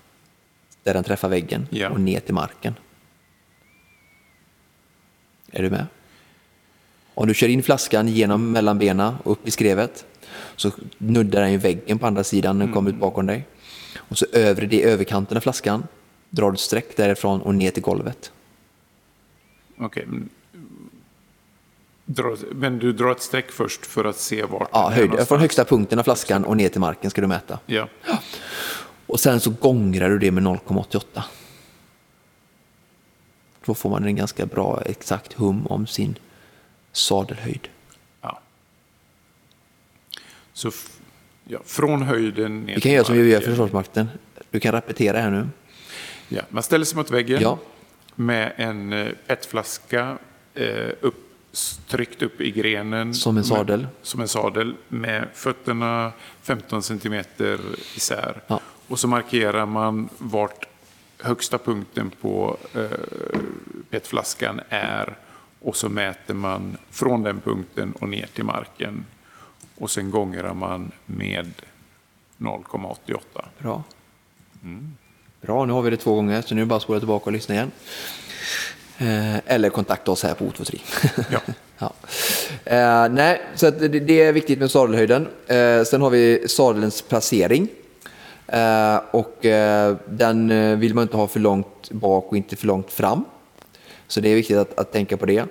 [0.82, 1.88] där den träffar väggen ja.
[1.88, 2.74] och ner till marken.
[5.52, 5.86] Är du med?
[7.14, 10.04] Om du kör in flaskan genom mellan benen och upp i skrevet
[10.56, 13.00] så nuddar den ju väggen på andra sidan när den kommer ut mm.
[13.00, 13.46] bakom dig.
[13.96, 15.86] Och så över det överkanten av flaskan
[16.30, 18.32] drar du ett streck därifrån och ner till golvet.
[19.78, 20.06] Okej.
[22.52, 25.98] Men du drar ett streck först för att se vart Ja, höjd, från högsta punkten
[25.98, 27.58] av flaskan och ner till marken ska du mäta.
[27.66, 27.88] Ja.
[29.06, 31.22] Och sen så gångrar du det med 0,88.
[33.64, 36.18] Då får man en ganska bra exakt hum om sin
[36.92, 37.68] sadelhöjd.
[38.20, 38.40] Ja.
[40.52, 40.70] Så
[41.44, 44.08] ja, från höjden ner Vi kan göra som vi gör för Försvarsmakten.
[44.50, 45.48] Du kan repetera här nu.
[46.28, 47.58] Ja, man ställer sig mot väggen ja.
[48.14, 50.18] Med en eh, petflaska
[50.54, 51.14] eh, upp,
[51.88, 53.14] tryckt upp i grenen.
[53.14, 53.80] Som en sadel.
[53.80, 57.60] Med, som en sadel med fötterna 15 centimeter
[57.96, 58.40] isär.
[58.46, 58.60] Ja.
[58.88, 60.66] Och så markerar man vart
[61.18, 63.38] högsta punkten på eh,
[63.90, 65.16] petflaskan är
[65.60, 69.04] och så mäter man från den punkten och ner till marken.
[69.74, 71.52] Och sen gångrar man med
[72.38, 73.18] 0,88.
[73.58, 73.82] Bra.
[74.62, 74.96] Mm.
[75.42, 77.24] Bra, nu har vi det två gånger så nu är det bara att spola tillbaka
[77.24, 77.70] och lyssna igen.
[78.98, 80.80] Eh, eller kontakta oss här på O23.
[81.30, 81.40] Ja.
[81.78, 81.92] ja.
[82.64, 85.28] Eh, nej, så det, är viktigt med sadelhöjden.
[85.46, 87.68] Eh, sen har vi sadelns placering.
[88.46, 92.66] Eh, och eh, den eh, vill man inte ha för långt bak och inte för
[92.66, 93.24] långt fram.
[94.08, 95.42] Så det är viktigt att, att tänka på det.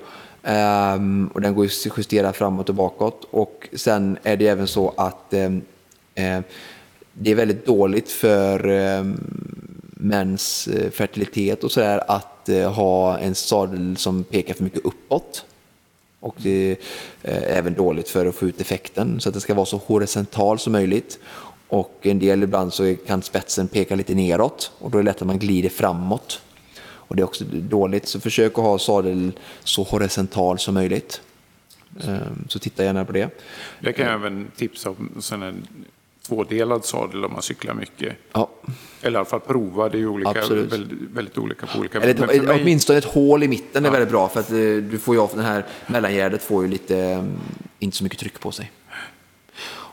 [1.34, 3.28] Och den går att justera framåt och bakåt.
[3.32, 5.30] Och sen är det även så att
[7.14, 8.60] det är väldigt dåligt för
[10.02, 15.46] mäns eh, fertilitet och sådär att eh, ha en sadel som pekar för mycket uppåt.
[16.20, 16.72] Och det
[17.22, 19.78] eh, är även dåligt för att få ut effekten så att det ska vara så
[19.78, 21.20] horisontal som möjligt.
[21.68, 25.22] Och en del ibland så kan spetsen peka lite neråt och då är det lätt
[25.22, 26.42] att man glider framåt.
[26.82, 29.32] Och det är också dåligt, så försök att ha sadel
[29.64, 31.22] så horisontal som möjligt.
[32.08, 33.30] Ehm, så titta gärna på det.
[33.80, 35.68] Det kan jag även tipsa om en
[36.28, 38.16] tvådelad sadel om man cyklar mycket.
[38.34, 38.50] Ja.
[39.02, 42.24] Eller i alla fall prova, det är ju olika, väldigt, väldigt, olika på olika Eller
[42.24, 42.62] ett, mig...
[42.62, 45.30] Åtminstone ett hål i mitten är väldigt bra för att eh, du får ju av
[45.36, 47.40] den här mellangärdet får ju lite, mm,
[47.80, 48.72] inte så mycket tryck på sig.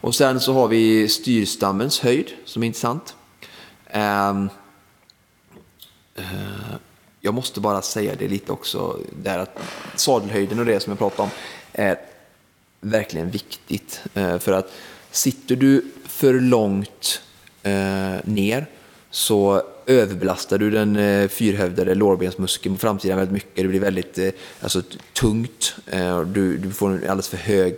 [0.01, 3.17] Och sen så har vi styrstammens höjd som är intressant.
[3.95, 4.51] Um,
[6.19, 6.75] uh,
[7.21, 9.59] jag måste bara säga det lite också, där att
[9.95, 11.31] sadelhöjden och det som jag pratade om
[11.73, 11.99] är
[12.81, 14.03] verkligen viktigt.
[14.17, 14.73] Uh, för att
[15.11, 15.85] sitter du
[16.19, 17.23] för långt
[17.63, 18.67] eh, ner
[19.11, 23.57] så överbelastar du den eh, fyrhövdade lårbensmuskeln på framsidan väldigt mycket.
[23.57, 25.75] Det blir väldigt eh, alltså, tungt.
[25.87, 27.75] Eh, du, du får en alldeles för hög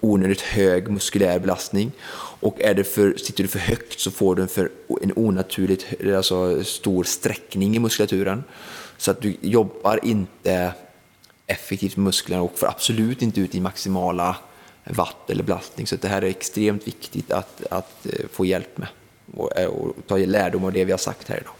[0.00, 1.92] onödigt hög muskulär belastning.
[2.40, 4.70] Och är det för, sitter du för högt så får du en, för,
[5.02, 8.44] en onaturligt alltså stor sträckning i muskulaturen.
[8.96, 10.72] Så att du jobbar inte
[11.46, 14.36] effektivt med musklerna och får absolut inte ut din maximala
[14.88, 15.86] watt eller belastning.
[15.86, 18.88] Så det här är extremt viktigt att, att eh, få hjälp med
[19.34, 21.54] och, eh, och ta lärdom av det vi har sagt här idag.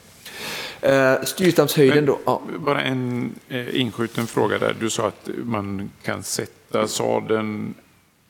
[0.80, 2.18] Eh, Styrstamshöjden då?
[2.24, 2.42] Ja.
[2.58, 3.34] Bara en
[3.72, 4.76] inskjuten fråga där.
[4.80, 7.74] Du sa att man kan sätta sadeln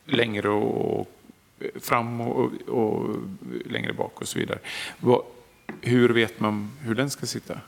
[0.05, 1.09] längre och
[1.81, 3.17] fram och, och,
[3.67, 4.59] längre bak och så vidare.
[5.81, 7.61] hur vet man hur den ska sitta?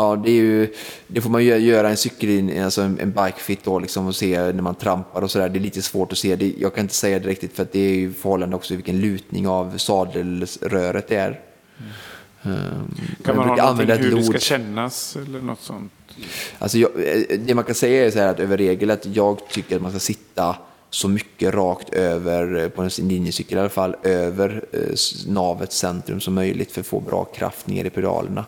[0.00, 0.74] Ja, det, ju,
[1.06, 4.52] det får man göra en cykel, alltså en, en bike fit då liksom och se
[4.52, 5.48] när man trampar och sådär.
[5.48, 6.36] Det är lite svårt att se.
[6.36, 9.00] Det, jag kan inte säga det riktigt för att det är ju förhållande också vilken
[9.00, 11.40] lutning av sadelröret det är.
[12.42, 12.56] Mm.
[12.56, 12.94] Um,
[13.24, 15.92] kan man ha någonting hur det ska kännas eller något sånt?
[16.58, 19.48] Alltså jag, eh, det man kan säga är så här att över regel att jag
[19.48, 20.56] tycker att man ska sitta
[20.90, 24.80] så mycket rakt över, eh, på en linjecykel i alla fall, över eh,
[25.26, 28.44] navets centrum som möjligt för att få bra kraft ner i pedalerna.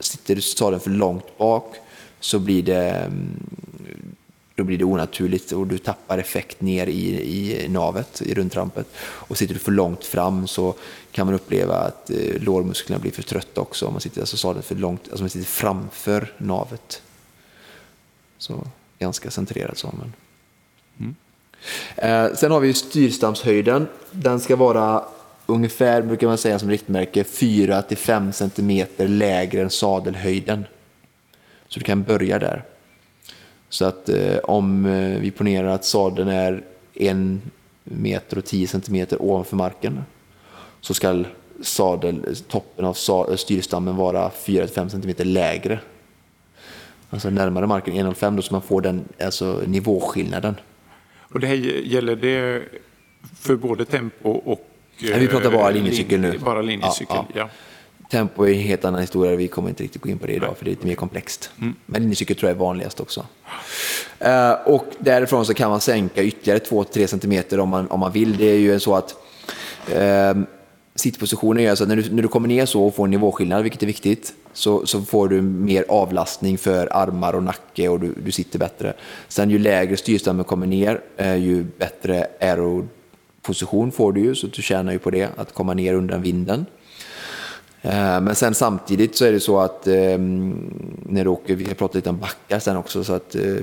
[0.00, 1.76] Sitter du sadeln för långt bak
[2.20, 3.46] så blir det, mm,
[4.54, 7.22] då blir det onaturligt och du tappar effekt ner i,
[7.64, 8.86] i navet, i rundtrampet.
[9.00, 10.74] Och sitter du för långt fram så
[11.12, 14.62] kan man uppleva att eh, lårmusklerna blir för trötta också om man sitter alltså sadeln
[14.62, 17.02] för långt, alltså man sitter framför navet.
[18.38, 18.66] Så
[18.98, 19.94] ganska centrerat så.
[19.98, 20.12] Men...
[20.98, 21.14] Mm.
[21.96, 23.86] Eh, sen har vi styrstamshöjden.
[24.10, 25.04] Den ska vara
[25.50, 30.64] ungefär, brukar man säga som riktmärke, 4-5 cm lägre än sadelhöjden.
[31.68, 32.64] Så du kan börja där.
[33.68, 37.16] Så att eh, om eh, vi ponerar att sadeln är 1
[37.84, 40.02] meter och 10 cm ovanför marken
[40.80, 41.24] så ska
[41.62, 45.80] sadel, toppen av eh, styrstammen vara 4-5 cm lägre.
[47.10, 50.54] Alltså närmare marken 1,05 då så man får den alltså nivåskillnaden.
[51.18, 52.62] Och det här gäller det
[53.40, 54.66] för både tempo och...
[55.02, 56.38] Nej, vi pratar bara eh, linjecykel nu.
[56.38, 57.26] Bara linjecykel, ja.
[57.34, 57.48] ja.
[58.10, 60.56] Tempo är en helt annan historia, vi kommer inte riktigt gå in på det idag
[60.58, 61.50] för det är lite mer komplext.
[61.60, 61.74] Mm.
[61.86, 63.26] Men linjecykel tror jag är vanligast också.
[64.24, 68.36] Uh, och därifrån så kan man sänka ytterligare 2-3 cm om man, om man vill.
[68.36, 69.14] Det är ju så att
[69.94, 70.42] uh,
[70.94, 73.62] sittpositionen gör så att när du, när du kommer ner så och får en nivåskillnad,
[73.62, 78.14] vilket är viktigt, så, så får du mer avlastning för armar och nacke och du,
[78.24, 78.92] du sitter bättre.
[79.28, 82.26] Sen ju lägre styrstammen kommer ner, eh, ju bättre
[83.42, 86.66] Position får du ju, så du tjänar ju på det, att komma ner undan vinden.
[87.82, 90.70] Eh, men sen samtidigt så är det så att ehm,
[91.06, 93.56] när du åker, vi har pratat lite om backar sen också, så att eh,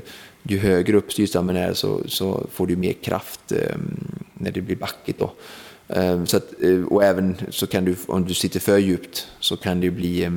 [0.43, 4.75] ju högre upp styrstammen är så, så får du mer kraft ehm, när det blir
[4.75, 5.19] backigt.
[5.19, 5.31] Då.
[5.87, 9.57] Ehm, så att, eh, och även så kan du, om du sitter för djupt, så
[9.57, 10.31] kan det bli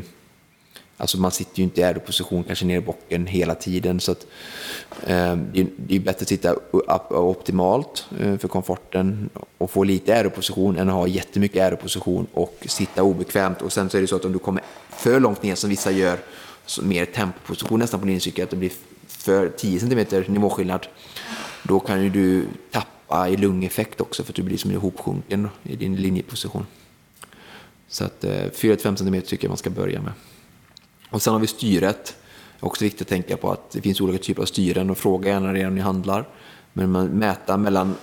[1.00, 4.00] Alltså man sitter ju inte i aeroposition kanske ner i bocken hela tiden.
[4.00, 4.26] Så att,
[5.06, 5.36] eh,
[5.76, 6.54] det är bättre att sitta
[7.10, 13.02] optimalt eh, för komforten och få lite aeroposition än att ha jättemycket aeroposition och sitta
[13.02, 13.62] obekvämt.
[13.62, 15.90] Och sen så är det så att om du kommer för långt ner som vissa
[15.90, 16.18] gör,
[16.66, 18.72] så mer tempoposition nästan på din cykel, att det blir
[19.06, 20.86] för 10 cm nivåskillnad,
[21.62, 25.76] då kan ju du tappa i lungeffekt också för att du blir som ihopsjunken i
[25.76, 26.66] din linjeposition.
[27.88, 30.12] Så att eh, 4-5 cm tycker jag man ska börja med.
[31.10, 32.16] Och sen har vi styret.
[32.60, 35.54] Också viktigt att tänka på att det finns olika typer av styren och fråga gärna
[35.54, 36.28] redan ni handlar.
[36.72, 37.94] Men man mäter mellan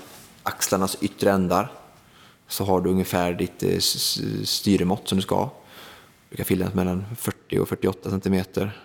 [0.44, 1.72] axlarnas yttre ändar
[2.48, 3.78] så har du ungefär ditt eh,
[4.44, 5.46] styremått som du ska ha.
[5.46, 8.80] Det brukar finnas mellan 40 och 48 centimeter.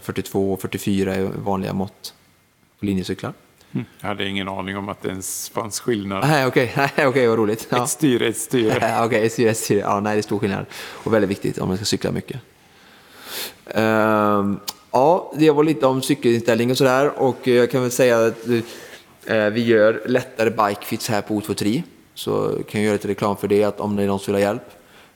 [0.00, 2.14] 42 eh, och 44 är vanliga mått
[2.78, 3.32] på linjecyklar.
[3.72, 3.86] Mm.
[4.00, 6.28] Jag hade ingen aning om att det ens fanns skillnad.
[6.28, 7.06] Nej, okej, okay.
[7.06, 7.68] okay, vad roligt.
[7.70, 7.84] Ja.
[7.84, 8.76] Ett styre, ett styre.
[8.76, 9.80] okej, okay, ett styre, ett styre.
[9.80, 10.66] Ja, nej, det är stor skillnad.
[10.74, 12.40] Och väldigt viktigt om man ska cykla mycket.
[13.76, 14.56] Uh,
[14.90, 17.12] ja, det var lite om cykelinställning och sådär.
[17.16, 21.82] Och jag kan väl säga att uh, vi gör lättare bikefits här på O23.
[22.14, 24.44] Så kan jag göra lite reklam för det, att om det är någon som vill
[24.44, 24.62] ha hjälp.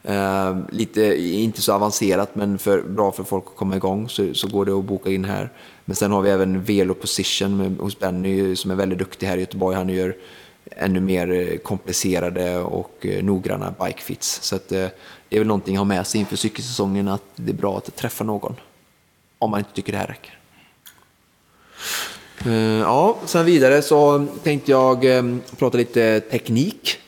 [0.08, 4.48] Uh, lite, inte så avancerat, men för, bra för folk att komma igång så, så
[4.48, 5.50] går det att boka in här.
[5.84, 9.36] Men sen har vi även Velo Position med, hos Benny som är väldigt duktig här
[9.36, 9.76] i Göteborg.
[9.76, 10.14] Han gör
[10.76, 14.42] ännu mer eh, komplicerade och eh, noggranna bikefits.
[14.42, 14.86] Så att, eh,
[15.32, 18.24] är väl någonting att ha med sig inför cykelsäsongen att det är bra att träffa
[18.24, 18.54] någon.
[19.38, 20.38] Om man inte tycker det här räcker.
[22.80, 25.06] Ja, sen vidare så tänkte jag
[25.58, 26.98] prata lite teknik.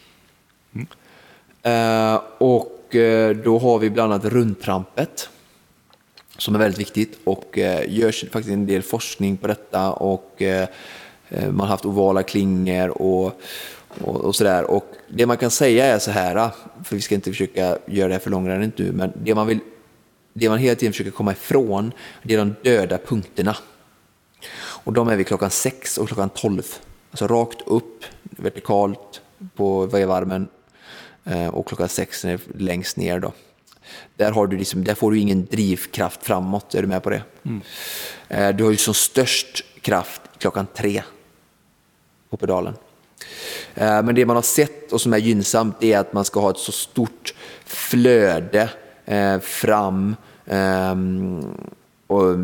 [0.75, 2.21] Mm.
[2.39, 2.97] Och
[3.45, 5.29] då har vi bland annat rundtrampet
[6.39, 10.69] som är väldigt viktigt och eh, görs faktiskt en del forskning på detta och eh,
[11.29, 13.41] eh, man har haft ovala klingor och,
[14.01, 14.71] och, och sådär.
[14.71, 16.51] Och det man kan säga är så här,
[16.85, 19.59] för vi ska inte försöka göra det här för långrandigt nu, men det man, vill,
[20.33, 21.93] det man hela tiden försöker komma ifrån,
[22.23, 23.57] det är de döda punkterna.
[24.57, 26.63] Och de är vid klockan 6 och klockan 12.
[27.11, 29.21] Alltså rakt upp, vertikalt
[29.57, 30.49] på vevarmen
[31.25, 33.21] eh, och klockan 6 längst ner.
[33.21, 33.33] Då.
[34.17, 37.23] Där, du liksom, där får du ingen drivkraft framåt, är du med på det?
[37.43, 37.61] Mm.
[38.29, 41.03] Eh, du har ju som störst kraft klockan tre
[42.31, 42.75] på pedalen.
[43.75, 46.51] Eh, men det man har sett och som är gynnsamt är att man ska ha
[46.51, 47.35] ett så stort
[47.65, 48.71] flöde
[49.05, 51.47] eh, fram ehm,
[52.07, 52.37] och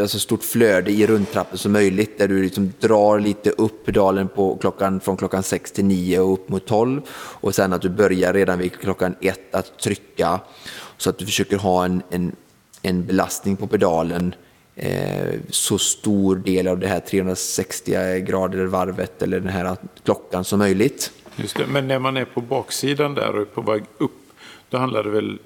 [0.00, 4.56] alltså stort flöde i rundtrappen som möjligt där du liksom drar lite upp pedalen på
[4.56, 8.32] klockan, från klockan 6 till 9 och upp mot 12 och sen att du börjar
[8.32, 10.40] redan vid klockan 1 att trycka
[10.96, 12.36] så att du försöker ha en, en,
[12.82, 14.51] en belastning på pedalen eh,
[15.50, 21.12] så stor del av det här 360 grader varvet eller den här klockan som möjligt.
[21.36, 21.66] Just det.
[21.66, 24.12] Men när man är på baksidan där och är på väg upp,
[24.68, 25.38] då handlar det väl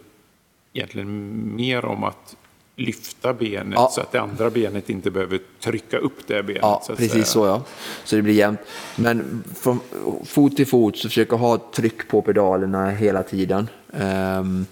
[0.72, 2.36] egentligen mer om att
[2.76, 3.90] lyfta benet ja.
[3.92, 6.62] så att det andra benet inte behöver trycka upp det benet.
[6.62, 7.24] Ja, så precis säga.
[7.24, 7.62] så ja.
[8.04, 8.60] Så det blir jämnt.
[8.96, 9.80] Men från
[10.24, 13.68] fot till fot så försöka ha tryck på pedalerna hela tiden.
[13.92, 14.66] Um,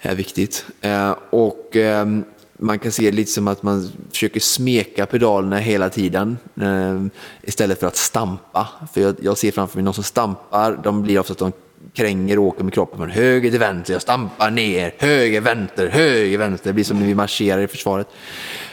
[0.00, 0.66] är viktigt.
[0.84, 2.24] Uh, och um,
[2.58, 7.10] man kan se det lite som att man försöker smeka pedalerna hela tiden ehm,
[7.42, 8.68] istället för att stampa.
[8.94, 11.52] För jag, jag ser framför mig någon som stampar, de blir ofta att de
[11.94, 13.92] kränger och åker med kroppen från höger till vänster.
[13.92, 16.70] Jag stampar ner, höger, vänster, höger, vänster.
[16.70, 18.08] Det blir som när vi marscherar i försvaret.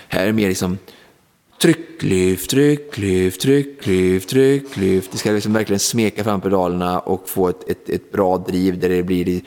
[0.08, 0.78] Här är det mer liksom
[1.62, 5.12] trycklyft, trycklyft, trycklyft, trycklyft.
[5.12, 8.90] Det ska liksom verkligen smeka fram pedalerna och få ett, ett, ett bra driv där
[8.90, 9.42] det blir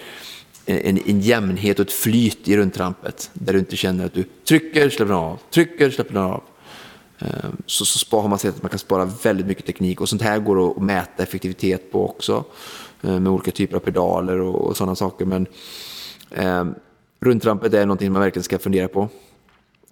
[0.68, 3.30] Eh, en, en jämnhet och ett flyt i rundtrampet.
[3.32, 6.42] Där du inte känner att du trycker, släpper av, trycker, släpper av.
[7.18, 10.08] Ehm, så, så, så har man sett att man kan spara väldigt mycket teknik och
[10.08, 12.44] sånt här går att mäta effektivitet på också.
[13.02, 15.24] Eh, med olika typer av pedaler och, och sådana saker.
[15.24, 15.46] Men
[16.30, 16.64] eh,
[17.20, 19.08] rundtrampet är någonting man verkligen ska fundera på.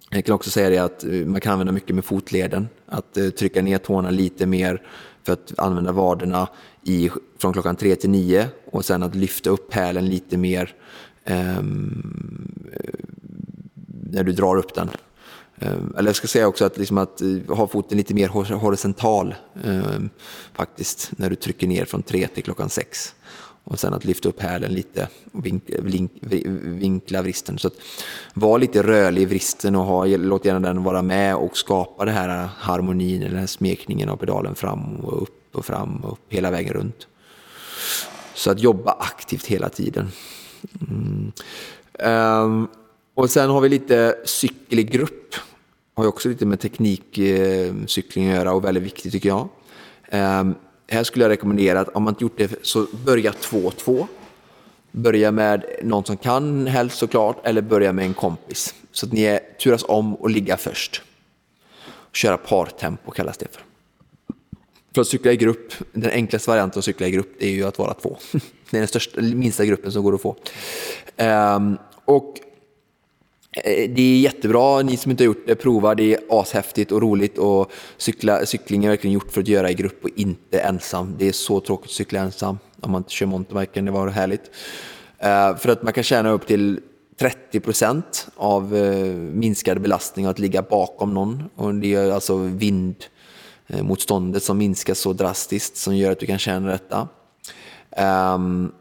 [0.09, 2.67] Jag kan också säga det att eh, man kan använda mycket med fotleden.
[2.85, 4.81] Att eh, trycka ner tårna lite mer
[5.27, 6.47] för att använda vaderna
[6.83, 10.75] i, från klockan tre till nio och sen att lyfta upp hälen lite mer
[11.23, 11.61] eh,
[14.11, 14.89] när du drar upp den.
[15.59, 19.35] Eh, eller jag ska säga också att, liksom att eh, ha foten lite mer horisontal
[19.63, 19.99] eh,
[20.53, 23.15] faktiskt när du trycker ner från tre till klockan sex.
[23.69, 26.11] Och sen att lyfta upp hälen lite och vink, vink,
[26.63, 27.57] vinkla vristen.
[27.57, 27.73] Så att
[28.33, 32.13] var lite rörlig i vristen och ha, låt gärna den vara med och skapa den
[32.13, 36.51] här harmonin, den här smekningen av pedalen fram och upp och fram och upp hela
[36.51, 37.07] vägen runt.
[38.33, 40.11] Så att jobba aktivt hela tiden.
[40.89, 41.31] Mm.
[42.43, 42.67] Um,
[43.13, 45.35] och sen har vi lite cykel i grupp.
[45.95, 49.49] Har ju också lite med teknikcykling eh, att göra och väldigt viktigt tycker jag.
[50.11, 50.55] Um,
[50.87, 54.07] här skulle jag rekommendera att om man inte gjort det så börja 2-2.
[54.91, 58.75] Börja med någon som kan helst såklart eller börja med en kompis.
[58.91, 61.01] Så att ni är, turas om och ligga först.
[62.13, 63.61] Köra partempo kallas det för.
[64.93, 67.79] För att cykla i grupp, den enklaste varianten att cykla i grupp är ju att
[67.79, 68.17] vara två.
[68.69, 70.35] Det är den största, minsta gruppen som går att få.
[71.17, 72.35] Um, och
[73.63, 75.95] Eh, det är jättebra, ni som inte har gjort det, prova.
[75.95, 79.73] Det är ashäftigt och roligt och cykla, cykling är verkligen gjort för att göra i
[79.73, 81.15] grupp och inte ensam.
[81.19, 84.51] Det är så tråkigt att cykla ensam om man inte kör mountainbiken, det var härligt.
[85.19, 86.79] Eh, för att man kan tjäna upp till
[87.19, 91.43] 30 procent av eh, minskad belastning att ligga bakom någon.
[91.55, 96.71] Och det är alltså vindmotståndet som minskar så drastiskt som gör att du kan tjäna
[96.71, 97.07] detta.
[98.35, 98.71] Um,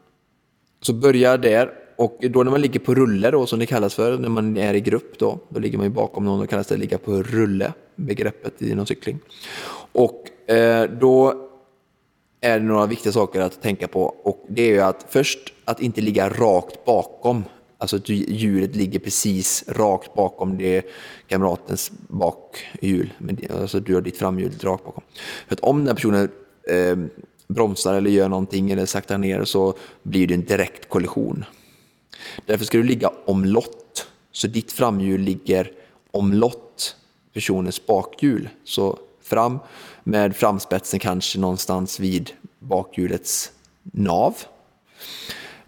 [0.81, 4.19] så börja där och då när man ligger på rulle då som det kallas för
[4.19, 6.77] när man är i grupp då, då ligger man ju bakom någon och kallas det
[6.77, 9.19] ligga på rulle, begreppet inom cykling.
[9.93, 11.49] Och eh, då
[12.41, 15.81] är det några viktiga saker att tänka på och det är ju att först att
[15.81, 17.45] inte ligga rakt bakom
[17.79, 20.87] Alltså att hjulet ligger precis rakt bakom det
[21.29, 23.13] kamratens bakhjul.
[23.61, 25.03] Alltså du har ditt framhjul rakt bakom.
[25.49, 26.29] För att om den personen
[26.71, 26.97] eh,
[27.49, 31.45] bromsar eller gör någonting eller saktar ner så blir det en direkt kollision.
[32.47, 34.07] Därför ska du ligga omlott.
[34.33, 35.71] Så ditt framhjul ligger
[36.11, 36.97] omlott
[37.33, 38.49] personens bakhjul.
[38.65, 39.59] Så fram
[40.05, 43.53] med framspetsen kanske någonstans vid bakhjulets
[43.83, 44.35] nav.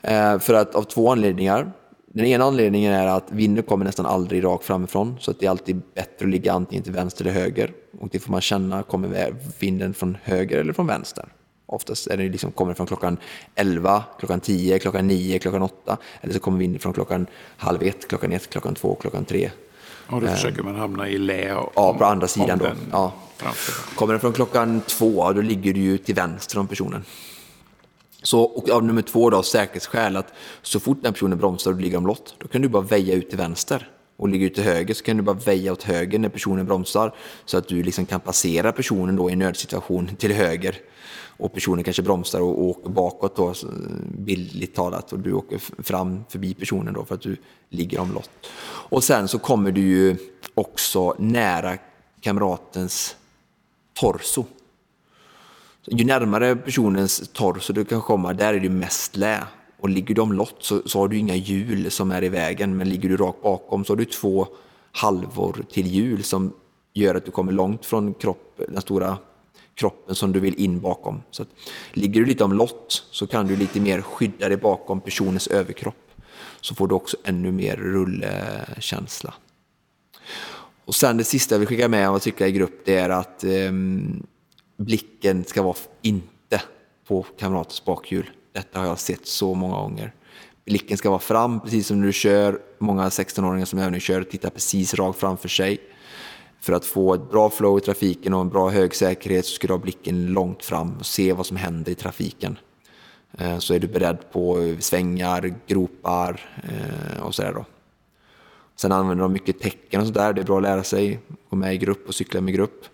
[0.02, 1.72] Eh, för att av två anledningar.
[2.06, 5.50] Den ena anledningen är att vinden kommer nästan aldrig rakt framifrån så att det är
[5.50, 7.72] alltid bättre att ligga antingen till vänster eller höger.
[8.00, 11.28] Och det får man känna, kommer vinden från höger eller från vänster?
[11.70, 13.16] Oftast är det liksom, kommer från klockan
[13.54, 15.96] 11, klockan 10, klockan 9, klockan 8.
[16.20, 19.50] Eller så kommer vinden från klockan halv 1, klockan 1, klockan 2, klockan 3.
[20.06, 21.46] Och då eh, försöker man hamna i lä.
[21.74, 22.68] Ja, på andra sidan då.
[22.92, 23.12] Ja.
[23.94, 27.04] Kommer den från klockan 2, då ligger du ju till vänster om personen.
[28.22, 31.98] Så, och av nummer två då, säkerhetsskäl, att så fort den personen bromsar och ligger
[31.98, 33.90] omlott, då kan du bara väja ut till vänster.
[34.16, 37.14] Och ligger du till höger så kan du bara väja åt höger när personen bromsar.
[37.44, 40.78] Så att du liksom kan passera personen då i en nödsituation till höger.
[41.38, 43.54] Och personen kanske bromsar och, åker bakåt då,
[44.18, 45.12] bildligt talat.
[45.12, 47.36] Och du åker fram förbi personen då för att du
[47.68, 48.30] ligger omlott.
[48.90, 50.16] Och sen så kommer du ju
[50.54, 51.78] också nära
[52.20, 53.16] kamratens
[53.94, 54.44] torso
[55.90, 59.44] ju närmare personens torso du kan komma, där är det mest lä.
[59.80, 62.88] Och ligger du omlott så, så har du inga hjul som är i vägen, men
[62.88, 64.46] ligger du rakt bakom så har du två
[64.92, 66.52] halvor till hjul som
[66.94, 69.16] gör att du kommer långt från kropp, den stora
[69.78, 71.22] kroppen som du vill in bakom.
[71.30, 71.48] Så att,
[71.92, 76.10] ligger du lite omlott så kan du lite mer skydda dig bakom personens överkropp.
[76.60, 79.34] Så får du också ännu mer rullkänsla.
[80.84, 83.72] Och sen det sista vi skickar med och att i grupp det är att eh,
[84.76, 86.62] blicken ska vara inte
[87.08, 88.30] på kamratens bakhjul.
[88.52, 90.12] Detta har jag sett så många gånger.
[90.64, 92.60] Blicken ska vara fram, precis som när du kör.
[92.78, 95.78] Många 16-åringar som övningskör tittar precis rakt framför sig.
[96.60, 99.66] För att få ett bra flow i trafiken och en bra hög säkerhet så ska
[99.66, 102.58] du ha blicken långt fram och se vad som händer i trafiken.
[103.38, 107.64] Eh, så är du beredd på svängar, gropar eh, och sådär då.
[108.76, 110.32] Sen använder de mycket tecken och sådär.
[110.32, 112.84] Det är bra att lära sig, gå med i grupp och cykla med grupp.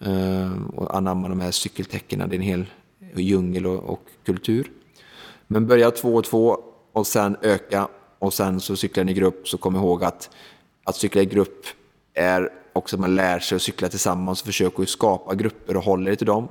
[0.00, 2.28] Eh, och anamma de här cykeltecknen.
[2.28, 2.66] Det är en hel
[3.14, 4.70] djungel och kultur.
[5.46, 6.58] Men börja två och två
[6.92, 7.88] och sen öka
[8.18, 10.30] och sen så cyklar ni i grupp så kom ihåg att
[10.84, 11.66] att cykla i grupp
[12.14, 16.10] är också att man lär sig att cykla tillsammans och försöker skapa grupper och håller
[16.10, 16.48] er till dem.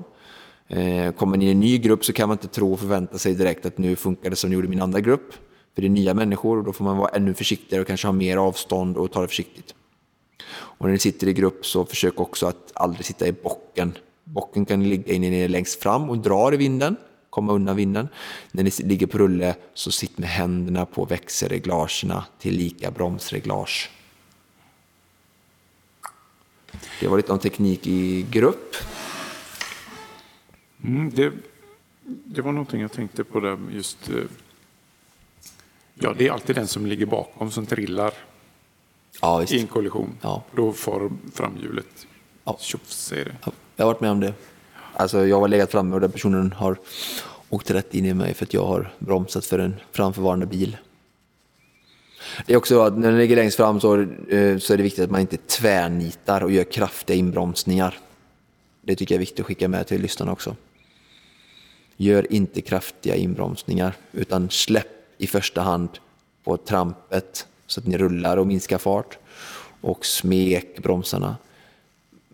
[0.68, 3.36] Eh, kommer ni i en ny grupp så kan man inte tro och förvänta sig
[3.36, 5.34] direkt att nu funkar det som det gjorde i min andra grupp.
[5.76, 8.12] För det är nya människor och då får man vara ännu försiktigare och kanske ha
[8.12, 9.76] mer avstånd och ta det försiktigt.
[10.52, 13.98] Och när ni sitter i grupp så försök också att aldrig sitta i bocken.
[14.24, 16.96] Bocken kan ligga inne ner längst fram och dra i vinden,
[17.30, 18.08] komma undan vinden.
[18.52, 23.90] När ni ligger på rulle så sitt med händerna på växelreglagerna till lika bromsreglage.
[27.00, 28.76] Det var lite om teknik i grupp.
[30.84, 31.34] Mm, det,
[32.04, 34.10] det var någonting jag tänkte på där just.
[34.10, 34.16] Eh,
[35.94, 38.14] ja, det är alltid den som ligger bakom som trillar
[39.22, 40.18] ja, i en kollision.
[40.22, 40.44] Ja.
[40.56, 42.08] Då far framhjulet.
[42.44, 42.60] Ja.
[43.10, 43.36] Det.
[43.46, 44.34] Ja, jag har varit med om det.
[44.94, 46.78] Alltså, jag har legat framme och den personen har
[47.50, 50.78] åkt rätt in i mig för att jag har bromsat för en framförvarande bil.
[52.46, 55.04] Det är också att när den ligger längst fram så, eh, så är det viktigt
[55.04, 57.98] att man inte tvärnitar och gör kraftiga inbromsningar.
[58.82, 60.56] Det tycker jag är viktigt att skicka med till lyssnarna också.
[61.98, 65.90] Gör inte kraftiga inbromsningar utan släpp i första hand
[66.44, 69.18] på trampet så att ni rullar och minskar fart.
[69.82, 71.36] Och smek bromsarna.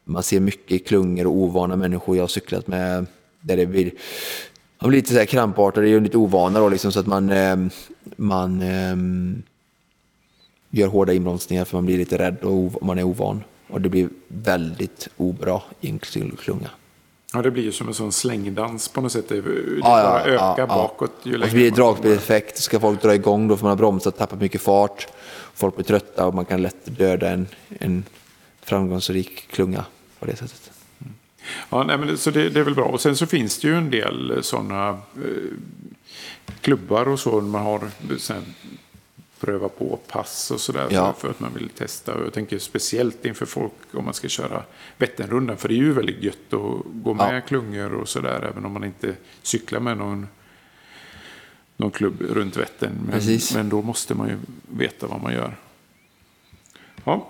[0.03, 3.05] Man ser mycket klungor och ovana människor jag har cyklat med
[3.41, 3.91] där det blir,
[4.79, 7.57] man blir lite så här krampartade, är lite ovana då liksom, så att man, eh,
[8.15, 8.95] man eh,
[10.69, 13.43] gör hårda inbromsningar för man blir lite rädd och man är ovan.
[13.67, 16.69] Och det blir väldigt obra i en klunga.
[17.33, 19.29] Ja, det blir ju som en sån slängdans på något sätt.
[19.29, 21.11] Det, det ja, bara ja, ökar ja, bakåt.
[21.23, 22.57] Ju och så blir det dragspeleffekt.
[22.57, 25.07] Ska folk dra igång då får man ha bromsat, tappat mycket fart.
[25.53, 27.47] Folk blir trötta och man kan lätt döda en,
[27.79, 28.03] en
[28.61, 29.85] framgångsrik klunga
[30.19, 30.71] på det sättet.
[31.69, 32.85] Ja, nej, men så det, det, är väl bra.
[32.85, 34.97] Och sen så finns det ju en del sådana eh,
[36.61, 37.41] klubbar och så.
[37.41, 37.81] Man har
[38.17, 38.45] sen
[39.39, 41.13] pröva på pass och sådär Ja.
[41.13, 42.13] för, att man vill testa.
[42.13, 44.63] Och jag tänker speciellt inför folk om man ska köra
[44.97, 45.57] Vätternrundan.
[45.57, 47.41] För det är ju väldigt gött att gå med Ja.
[47.41, 48.47] klungor och sådär.
[48.51, 50.27] Även om man inte cyklar med någon,
[51.77, 52.91] någon klubb runt Vättern.
[53.11, 54.37] Men, men då måste man ju
[54.77, 55.55] veta vad man gör.
[57.03, 57.27] Ja,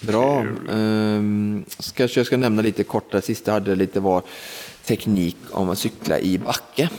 [0.00, 0.46] Bra.
[0.68, 4.22] Um, ska, jag ska nämna lite kort, det sista jag hade lite var
[4.84, 6.90] teknik om att cykla i backe.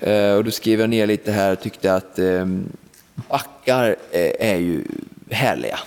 [0.00, 2.72] Eh, och då skrev jag ner lite här och tyckte att ehm,
[3.28, 4.84] backar eh, är ju
[5.30, 5.78] härliga.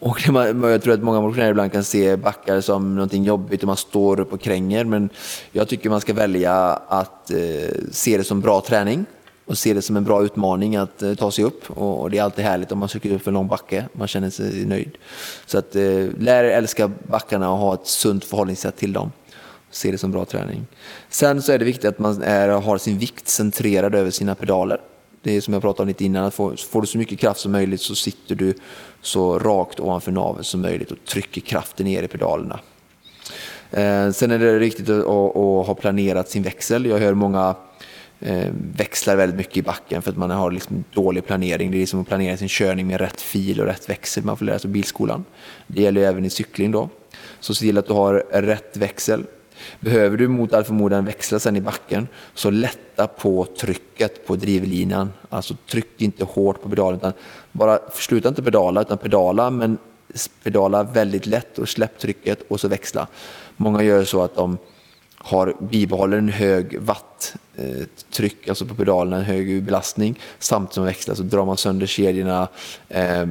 [0.00, 3.66] Och man, jag tror att många motionärer ibland kan se backar som någonting jobbigt och
[3.66, 4.84] man står upp och kränger.
[4.84, 5.08] Men
[5.52, 6.54] jag tycker man ska välja
[6.88, 7.38] att eh,
[7.92, 9.06] se det som bra träning
[9.46, 11.70] och se det som en bra utmaning att ta sig upp.
[11.70, 13.88] Och, det är alltid härligt om man cyklar upp för en lång backe.
[13.92, 14.90] Man känner sig nöjd.
[15.46, 15.74] Så att
[16.18, 19.12] lär er älska backarna och ha ett sunt förhållningssätt till dem.
[19.70, 20.66] Se det som bra träning.
[21.08, 24.80] Sen så är det viktigt att man är, har sin vikt centrerad över sina pedaler.
[25.22, 27.40] Det är som jag pratade om lite innan, att får, får du så mycket kraft
[27.40, 28.54] som möjligt så sitter du
[29.00, 32.60] så rakt ovanför naveln som möjligt och trycker kraften ner i pedalerna.
[33.70, 36.86] Eh, sen är det viktigt att, att, att ha planerat sin växel.
[36.86, 37.54] Jag hör många
[38.20, 41.70] eh, växlar väldigt mycket i backen för att man har liksom dålig planering.
[41.70, 44.24] Det är som att planera sin körning med rätt fil och rätt växel.
[44.24, 45.24] Man får lära sig på bilskolan.
[45.66, 46.88] Det gäller även i cykling då.
[47.40, 49.24] Så se till att du har rätt växel.
[49.80, 55.12] Behöver du mot all förmodan växla sen i backen så lätta på trycket på drivlinan.
[55.28, 57.12] Alltså tryck inte hårt på pedalen utan
[57.52, 59.78] bara sluta inte pedala utan pedala men
[60.42, 63.06] pedala väldigt lätt och släpp trycket och så växla.
[63.56, 64.58] Många gör så att de
[65.18, 71.14] har bibehåller en hög watt-tryck, alltså på pedalerna, en hög belastning, samtidigt som man växlar
[71.14, 72.48] så drar man sönder kedjorna.
[72.88, 73.26] Eh,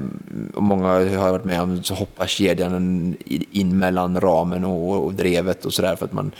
[0.54, 3.16] och många har varit med om så hoppar kedjan
[3.52, 6.32] in mellan ramen och, och drevet och sådär för att man,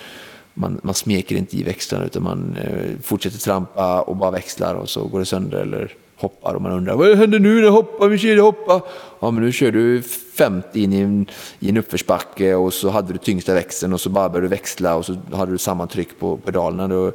[0.54, 4.90] man, man smeker inte i växlarna utan man eh, fortsätter trampa och bara växlar och
[4.90, 8.10] så går det sönder eller hoppar och man undrar vad händer nu när jag hoppar,
[8.10, 8.82] min kedja hoppar.
[9.20, 11.28] Ja men nu kör du 50 in i en,
[11.60, 14.96] i en uppförsbacke och så hade du tyngsta växeln och så bara började du växla
[14.96, 16.88] och så hade du samma tryck på pedalerna.
[16.88, 17.12] Då,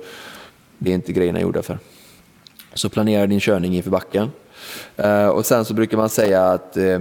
[0.79, 1.79] det är inte grejerna gjorda för.
[2.75, 4.31] Så planera din körning inför backen.
[4.97, 7.01] Eh, och sen så brukar man säga att eh,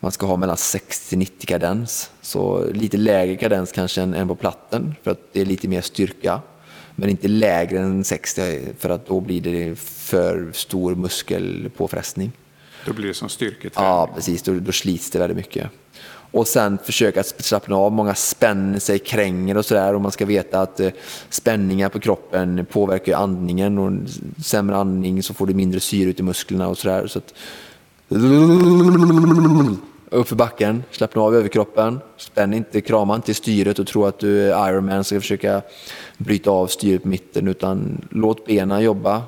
[0.00, 2.10] man ska ha mellan 60-90 kadens.
[2.20, 5.80] Så lite lägre kadens kanske än, än på platten för att det är lite mer
[5.80, 6.40] styrka.
[7.00, 12.32] Men inte lägre än 60 för att då blir det för stor muskelpåfrestning.
[12.86, 13.90] då blir det som styrketräning.
[13.90, 14.42] Ja, precis.
[14.42, 15.70] Då, då slits det väldigt mycket.
[16.30, 17.92] Och sen försöka slappna av.
[17.92, 19.94] Många spänner sig, kränger och sådär.
[19.94, 20.90] Och man ska veta att eh,
[21.30, 23.78] spänningar på kroppen påverkar andningen.
[23.78, 23.92] Och
[24.44, 27.06] sämre andning så får du mindre syre ut i musklerna och sådär.
[27.06, 27.34] Så att...
[30.10, 32.00] Upp för backen, slappna av överkroppen.
[32.16, 35.62] Spänn inte, krama inte styret och tro att du är Ironman ska försöka
[36.18, 37.48] bryta av styret på mitten.
[37.48, 39.22] Utan låt benen jobba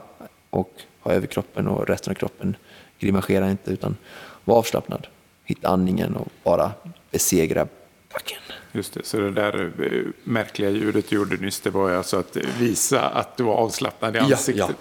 [0.50, 2.56] och ha överkroppen och resten av kroppen.
[2.98, 3.96] Grimasera inte utan
[4.44, 5.06] var avslappnad.
[5.44, 6.72] Hitta andningen och bara
[7.10, 7.66] besegra
[8.12, 8.38] backen.
[8.72, 12.16] Just det, så det där eh, märkliga ljudet du gjorde nyss, det var ju alltså
[12.16, 14.76] att visa att du var avslappnad i ansiktet.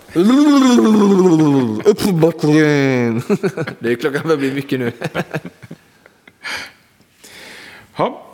[1.85, 3.21] Upp för backen!
[3.79, 4.91] Det är klockan börjar bli mycket nu.
[7.95, 8.25] Ja,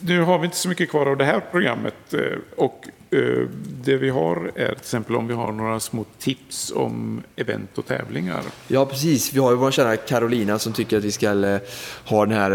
[0.00, 2.14] nu har vi inte så mycket kvar av det här programmet.
[2.14, 2.20] Eh,
[2.56, 3.48] och eh,
[3.84, 7.86] det vi har är till exempel om vi har några små tips om event och
[7.86, 8.42] tävlingar.
[8.68, 9.32] Ja, precis.
[9.32, 11.60] Vi har ju vår kära Carolina som tycker att vi ska eh,
[12.04, 12.50] ha den här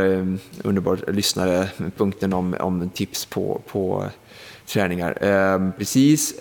[0.64, 4.06] underbara lyssnare punkten om, om tips på, på
[4.66, 5.72] träningar.
[5.78, 6.40] Precis.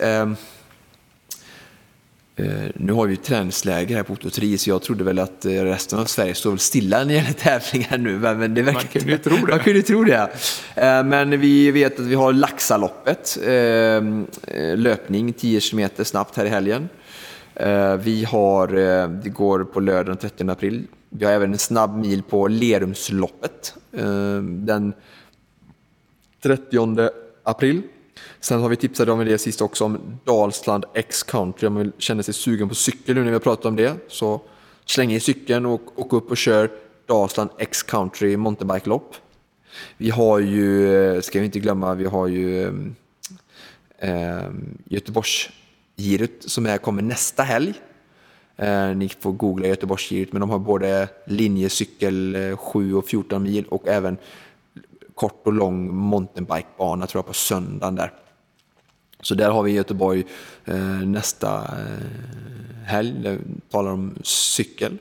[2.39, 5.45] Eh, nu har vi ju träningsläger här på Otto 3, så jag trodde väl att
[5.45, 8.19] eh, resten av Sverige står väl stilla när det gäller tävlingar nu.
[8.19, 9.51] Men det verkar Man kunde ju tro det.
[9.51, 10.29] Man kunde tro det.
[10.75, 13.37] Eh, Men vi vet att vi har Laxaloppet,
[14.75, 16.89] löpning 10 km snabbt här i helgen.
[17.99, 18.67] Vi har,
[19.23, 20.87] det går på lördag den 30 april.
[21.09, 23.73] Vi har även en snabb mil på Lerumsloppet
[24.41, 24.93] den
[26.43, 27.09] 30
[27.43, 27.81] april.
[28.39, 31.67] Sen har vi tipsat om det sist också om Dalsland X-Country.
[31.67, 34.41] Om man känner sig sugen på cykel nu när vi har pratat om det så
[34.85, 36.71] släng i cykeln och åk upp och kör
[37.05, 39.15] Dalsland X-Country mountainbike-lopp.
[39.97, 42.73] Vi har ju, eh, ska vi inte glömma, vi har ju eh,
[44.09, 44.49] eh,
[44.85, 47.73] Göteborgsgirot som är, kommer nästa helg.
[48.57, 53.65] Eh, ni får googla Göteborgsgirot, men de har både linjecykel eh, 7 och 14 mil
[53.65, 54.17] och även
[55.17, 58.13] kort och lång mountainbikebana tror jag på söndagen där.
[59.21, 60.25] Så där har vi Göteborg
[60.65, 63.39] eh, nästa eh, helg, där vi
[63.69, 64.97] talar om cykel.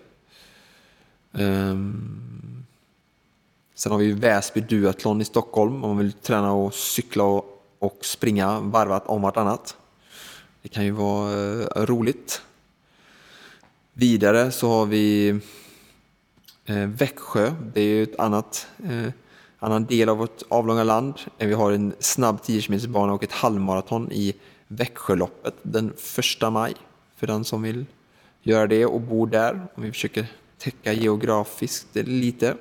[1.33, 2.65] Ehm,
[3.75, 8.05] sen har vi Väsby Duathlon i Stockholm om man vill träna och cykla och och
[8.05, 9.77] springa varvat om vartannat.
[10.63, 12.43] Det kan ju vara eh, roligt.
[13.93, 15.29] Vidare så har vi
[16.65, 17.55] eh, Växjö.
[17.75, 19.13] Det är ju ett annat, eh,
[19.59, 21.15] annan del av vårt avlånga land.
[21.39, 24.35] Vi har en snabb 10 km bana och ett halvmaraton i
[24.69, 25.93] Växjöloppet den
[26.43, 26.75] 1 maj.
[27.17, 27.87] För den som vill
[28.43, 29.67] göra det och bor där.
[29.75, 30.27] Om vi försöker
[30.59, 32.57] täcka geografiskt lite.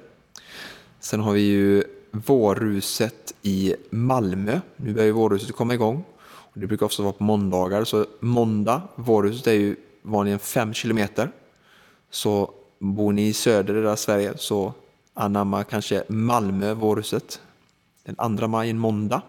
[0.99, 4.59] Sen har vi ju vårruset i Malmö.
[4.75, 6.03] Nu börjar ju vårruset komma igång.
[6.25, 7.83] Och det brukar ofta vara på måndagar.
[7.83, 11.31] Så måndag, vårruset är ju vanligen 5 kilometer.
[12.09, 14.73] Så bor ni i södra Sverige så
[15.15, 17.41] anamma kanske Malmö vårhuset
[18.03, 19.21] den 2 maj, en måndag.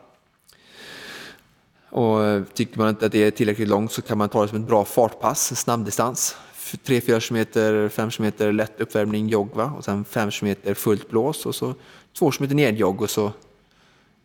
[1.90, 4.48] Och eh, tycker man inte att det är tillräckligt långt så kan man ta det
[4.48, 6.36] som ett bra fartpass, snabbdistans.
[6.56, 9.72] 3-4 km, 5 km lätt uppvärmning, jogg va?
[9.76, 11.74] och sen 5 km fullt blås och så
[12.18, 13.32] 2 km nedjogg och så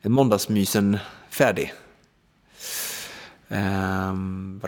[0.01, 0.97] är måndagsmysen
[1.29, 1.73] färdig.
[3.47, 4.61] Um,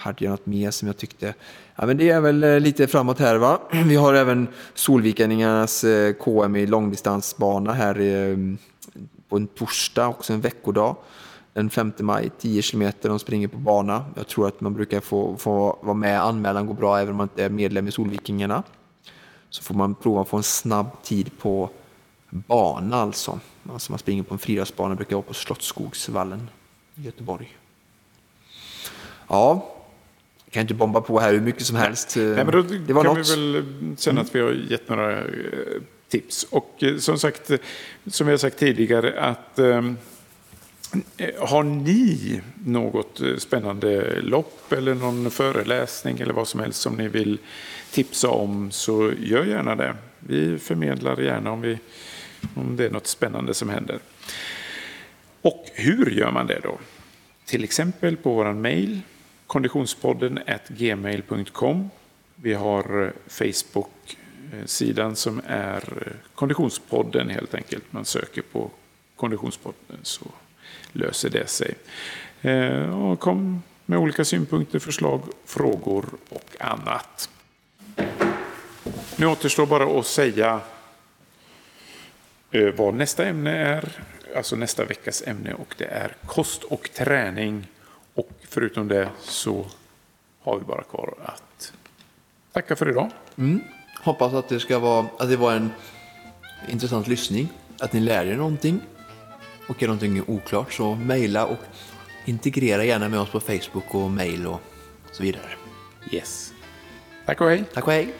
[0.00, 1.34] hade jag något mer som jag tyckte?
[1.76, 3.60] Ja, men det är väl eh, lite framåt här va.
[3.86, 8.36] Vi har även Solvikingarnas eh, KM i långdistansbana här eh,
[9.28, 10.96] på en torsdag, också en veckodag.
[11.52, 14.04] Den 5 maj, 10 kilometer, de springer på bana.
[14.14, 17.24] Jag tror att man brukar få, få vara med, anmälan går bra även om man
[17.24, 18.62] inte är medlem i Solvikingarna.
[19.50, 21.70] Så får man prova att få en snabb tid på
[22.30, 23.40] bana alltså.
[23.72, 26.50] Alltså man springer på en friidrottsbana, brukar vara på Slottsskogsvallen
[26.94, 27.56] i Göteborg.
[29.28, 29.66] Ja,
[30.50, 32.16] jag kan inte bomba på här hur mycket som helst.
[32.16, 33.36] Nej, men då det var kan något.
[33.36, 33.64] vi väl
[33.98, 35.26] känna att vi har gett några eh,
[36.08, 36.46] tips.
[36.50, 37.50] Och eh, som sagt,
[38.06, 39.82] som jag sagt tidigare, att eh,
[41.38, 47.38] har ni något spännande lopp eller någon föreläsning eller vad som helst som ni vill
[47.90, 49.96] tipsa om så gör gärna det.
[50.18, 51.78] Vi förmedlar gärna om, vi,
[52.54, 53.98] om det är något spännande som händer.
[55.42, 56.78] Och hur gör man det då?
[57.44, 59.00] Till exempel på vår mail
[59.50, 60.38] konditionspodden
[60.68, 61.90] gmail.com.
[62.34, 67.84] Vi har eh, Facebook-sidan som är eh, Konditionspodden helt enkelt.
[67.90, 68.70] Man söker på
[69.16, 70.24] Konditionspodden så
[70.92, 71.74] löser det sig.
[72.40, 77.30] Eh, och kom med olika synpunkter, förslag, frågor och annat.
[79.16, 80.60] Nu återstår bara att säga
[82.76, 84.02] vad nästa ämne är,
[84.36, 87.66] alltså nästa veckas ämne och det är kost och träning
[88.50, 89.66] förutom det så
[90.42, 91.72] har vi bara kvar att
[92.52, 93.10] tacka för idag.
[93.38, 93.60] Mm.
[94.02, 95.70] Hoppas att det ska vara, att det var en
[96.68, 97.48] intressant lyssning,
[97.80, 98.80] att ni lär er någonting.
[99.68, 101.58] Och är någonting oklart så mejla och
[102.24, 104.60] integrera gärna med oss på Facebook och mejl och
[105.12, 105.50] så vidare.
[106.10, 106.52] Yes.
[107.26, 107.64] Tack och hej.
[107.74, 108.14] Tack och hej.